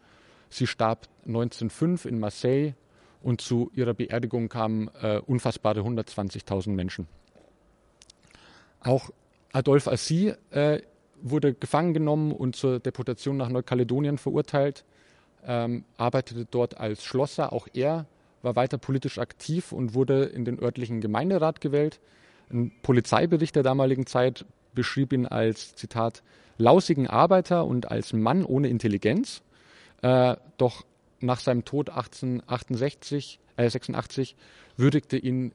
[0.49, 2.73] Sie starb 1905 in Marseille
[3.21, 7.07] und zu ihrer Beerdigung kamen äh, unfassbare 120.000 Menschen.
[8.81, 9.09] Auch
[9.53, 10.81] Adolphe Assy äh,
[11.21, 14.83] wurde gefangen genommen und zur Deportation nach Neukaledonien verurteilt,
[15.45, 17.53] ähm, arbeitete dort als Schlosser.
[17.53, 18.05] Auch er
[18.41, 21.99] war weiter politisch aktiv und wurde in den örtlichen Gemeinderat gewählt.
[22.51, 26.23] Ein Polizeibericht der damaligen Zeit beschrieb ihn als, Zitat,
[26.57, 29.41] lausigen Arbeiter und als Mann ohne Intelligenz.
[30.01, 30.85] Äh, doch
[31.19, 34.35] nach seinem Tod 1868, äh, 86
[34.77, 35.53] würdigte ihn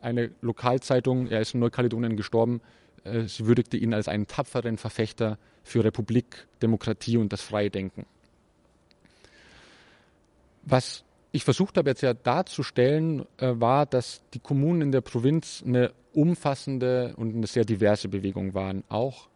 [0.00, 2.60] eine Lokalzeitung, er ist in Neukaledonien gestorben,
[3.04, 8.06] äh, sie würdigte ihn als einen tapferen Verfechter für Republik, Demokratie und das freie Denken.
[10.64, 15.62] Was ich versucht habe jetzt ja darzustellen, äh, war, dass die Kommunen in der Provinz
[15.66, 18.84] eine umfassende und eine sehr diverse Bewegung waren.
[18.88, 19.28] Auch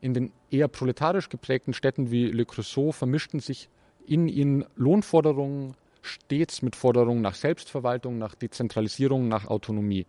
[0.00, 3.68] in den eher proletarisch geprägten Städten wie Le Creusot vermischten sich
[4.06, 10.06] in ihnen Lohnforderungen stets mit Forderungen nach Selbstverwaltung, nach Dezentralisierung, nach Autonomie.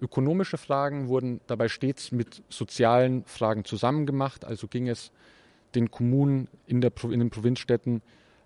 [0.00, 5.10] Ökonomische Fragen wurden dabei stets mit sozialen Fragen zusammengemacht, also ging es
[5.74, 8.00] den Kommunen in, der, in den Provinzstädten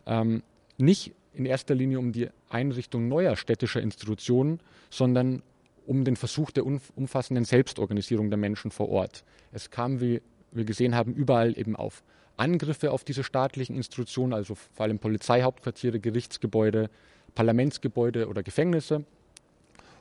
[0.06, 0.42] ähm,
[0.78, 5.42] nicht in erster Linie um die Einrichtung neuer städtischer Institutionen, sondern
[5.86, 9.24] um den Versuch der umfassenden Selbstorganisierung der Menschen vor Ort.
[9.52, 10.22] Es kam, wie
[10.52, 12.02] wir gesehen haben, überall eben auf
[12.36, 16.90] Angriffe auf diese staatlichen Institutionen, also vor allem Polizeihauptquartiere, Gerichtsgebäude,
[17.34, 19.04] Parlamentsgebäude oder Gefängnisse.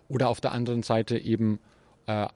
[0.07, 1.59] Oder auf der anderen Seite eben
[2.05, 2.27] äh,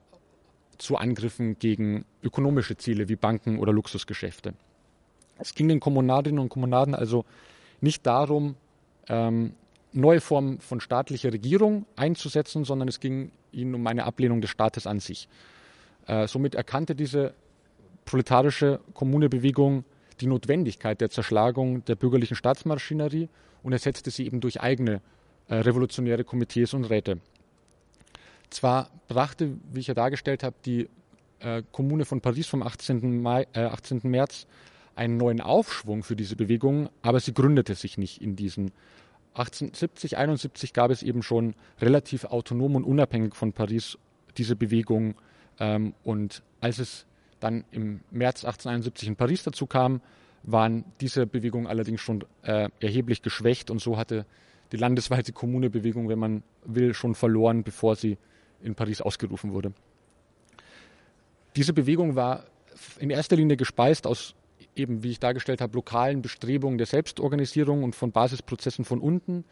[0.78, 4.54] zu Angriffen gegen ökonomische Ziele wie Banken oder Luxusgeschäfte.
[5.38, 7.26] Es ging den Kommunadinnen und Kommunaden also
[7.82, 8.56] nicht darum,
[9.10, 9.54] ähm,
[9.96, 14.88] neue Formen von staatlicher Regierung einzusetzen, sondern es ging ihnen um eine Ablehnung des Staates
[14.88, 15.28] an sich.
[16.08, 17.34] Äh, somit erkannte diese
[18.06, 19.86] proletarische Kommunebewegung
[20.22, 23.30] die Notwendigkeit der Zerschlagung der bürgerlichen Staatsmaschinerie
[23.64, 25.02] und ersetzte sie eben durch eigene
[25.48, 27.20] äh, revolutionäre Komitees und Räte.
[28.50, 30.88] Zwar brachte, wie ich ja dargestellt habe, die
[31.39, 33.22] äh, Kommune von Paris vom 18.
[33.22, 34.02] Mai, 18.
[34.04, 34.48] März
[34.96, 38.72] einen neuen Aufschwung für diese Bewegung, aber sie gründete sich nicht in diesen
[39.36, 43.98] 1870, 71 gab es eben schon relativ autonom und unabhängig von Paris
[44.38, 45.16] diese Bewegung.
[45.60, 47.06] Ähm, und als es
[47.40, 50.02] dann im März 1871 in Paris dazu kam,
[50.44, 54.26] waren diese Bewegungen allerdings schon äh, erheblich geschwächt und so hatte
[54.72, 58.18] die landesweite Kommunebewegung, wenn man will, schon verloren, bevor sie
[58.62, 59.74] in Paris ausgerufen wurde.
[61.56, 62.46] Diese Bewegung war
[63.00, 64.36] in erster Linie gespeist aus
[64.76, 69.45] eben, wie ich dargestellt habe, lokalen Bestrebungen der Selbstorganisierung und von Basisprozessen von unten,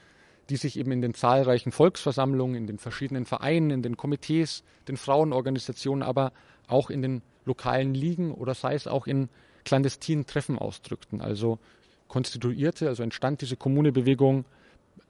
[0.50, 4.98] die sich eben in den zahlreichen Volksversammlungen, in den verschiedenen Vereinen, in den Komitees, den
[4.98, 6.34] Frauenorganisationen, aber
[6.68, 9.30] auch in den lokalen Ligen oder sei es auch in
[9.64, 11.22] clandestinen Treffen ausdrückten.
[11.22, 11.60] Also
[12.08, 14.46] konstituierte, also entstand diese Kommunebewegung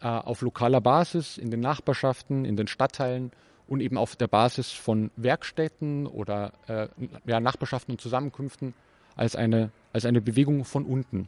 [0.01, 3.31] äh, auf lokaler Basis, in den Nachbarschaften, in den Stadtteilen
[3.67, 6.87] und eben auf der Basis von Werkstätten oder äh,
[7.25, 8.73] ja, Nachbarschaften und Zusammenkünften
[9.15, 11.27] als eine, als eine Bewegung von unten.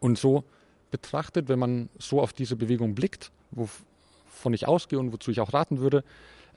[0.00, 0.44] Und so
[0.90, 5.52] betrachtet, wenn man so auf diese Bewegung blickt, wovon ich ausgehe und wozu ich auch
[5.52, 6.04] raten würde,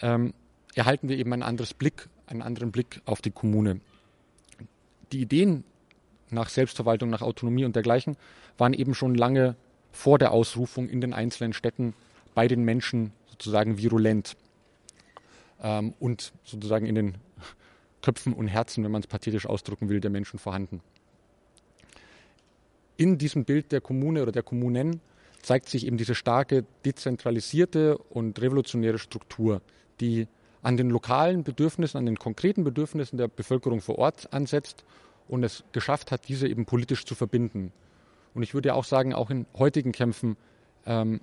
[0.01, 0.33] ähm,
[0.75, 3.81] erhalten wir eben ein anderes Blick, einen anderen Blick auf die Kommune.
[5.11, 5.63] Die Ideen
[6.29, 8.17] nach Selbstverwaltung, nach Autonomie und dergleichen
[8.57, 9.55] waren eben schon lange
[9.91, 11.93] vor der Ausrufung in den einzelnen Städten
[12.35, 14.37] bei den Menschen sozusagen virulent
[15.61, 17.15] ähm, und sozusagen in den
[18.01, 20.81] Köpfen und Herzen, wenn man es pathetisch ausdrücken will, der Menschen vorhanden.
[22.97, 25.01] In diesem Bild der Kommune oder der Kommunen
[25.41, 29.61] zeigt sich eben diese starke dezentralisierte und revolutionäre Struktur,
[30.01, 30.27] die
[30.61, 34.83] an den lokalen Bedürfnissen, an den konkreten Bedürfnissen der Bevölkerung vor Ort ansetzt
[35.27, 37.71] und es geschafft hat, diese eben politisch zu verbinden.
[38.33, 40.35] Und ich würde ja auch sagen, auch in heutigen Kämpfen
[40.85, 41.21] ähm,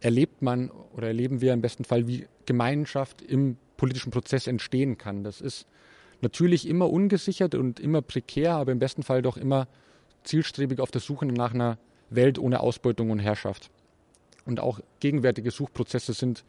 [0.00, 5.24] erlebt man oder erleben wir im besten Fall, wie Gemeinschaft im politischen Prozess entstehen kann.
[5.24, 5.66] Das ist
[6.20, 9.68] natürlich immer ungesichert und immer prekär, aber im besten Fall doch immer
[10.24, 11.78] zielstrebig auf der Suche nach einer
[12.10, 13.70] Welt ohne Ausbeutung und Herrschaft.
[14.44, 16.44] Und auch gegenwärtige Suchprozesse sind,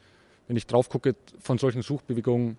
[0.48, 2.58] wenn ich drauf gucke, von solchen Suchbewegungen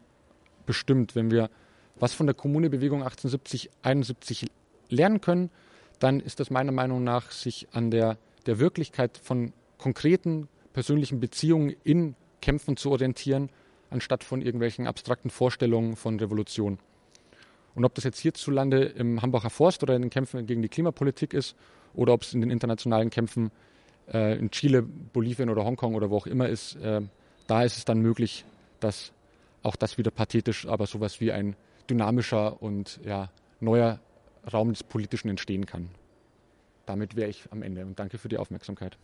[0.66, 1.14] bestimmt.
[1.14, 1.50] Wenn wir
[1.96, 4.46] was von der Kommunebewegung 1870, 71
[4.88, 5.50] lernen können,
[5.98, 11.74] dann ist das meiner Meinung nach, sich an der, der Wirklichkeit von konkreten persönlichen Beziehungen
[11.82, 13.50] in Kämpfen zu orientieren,
[13.90, 16.78] anstatt von irgendwelchen abstrakten Vorstellungen von Revolution.
[17.74, 21.32] Und ob das jetzt hierzulande im Hambacher Forst oder in den Kämpfen gegen die Klimapolitik
[21.32, 21.56] ist
[21.94, 23.50] oder ob es in den internationalen Kämpfen
[24.12, 27.00] äh, in Chile, Bolivien oder Hongkong oder wo auch immer ist, äh,
[27.46, 28.44] da ist es dann möglich,
[28.80, 29.12] dass
[29.62, 31.56] auch das wieder pathetisch, aber sowas wie ein
[31.88, 34.00] dynamischer und ja, neuer
[34.52, 35.88] Raum des Politischen entstehen kann.
[36.86, 38.96] Damit wäre ich am Ende und danke für die Aufmerksamkeit.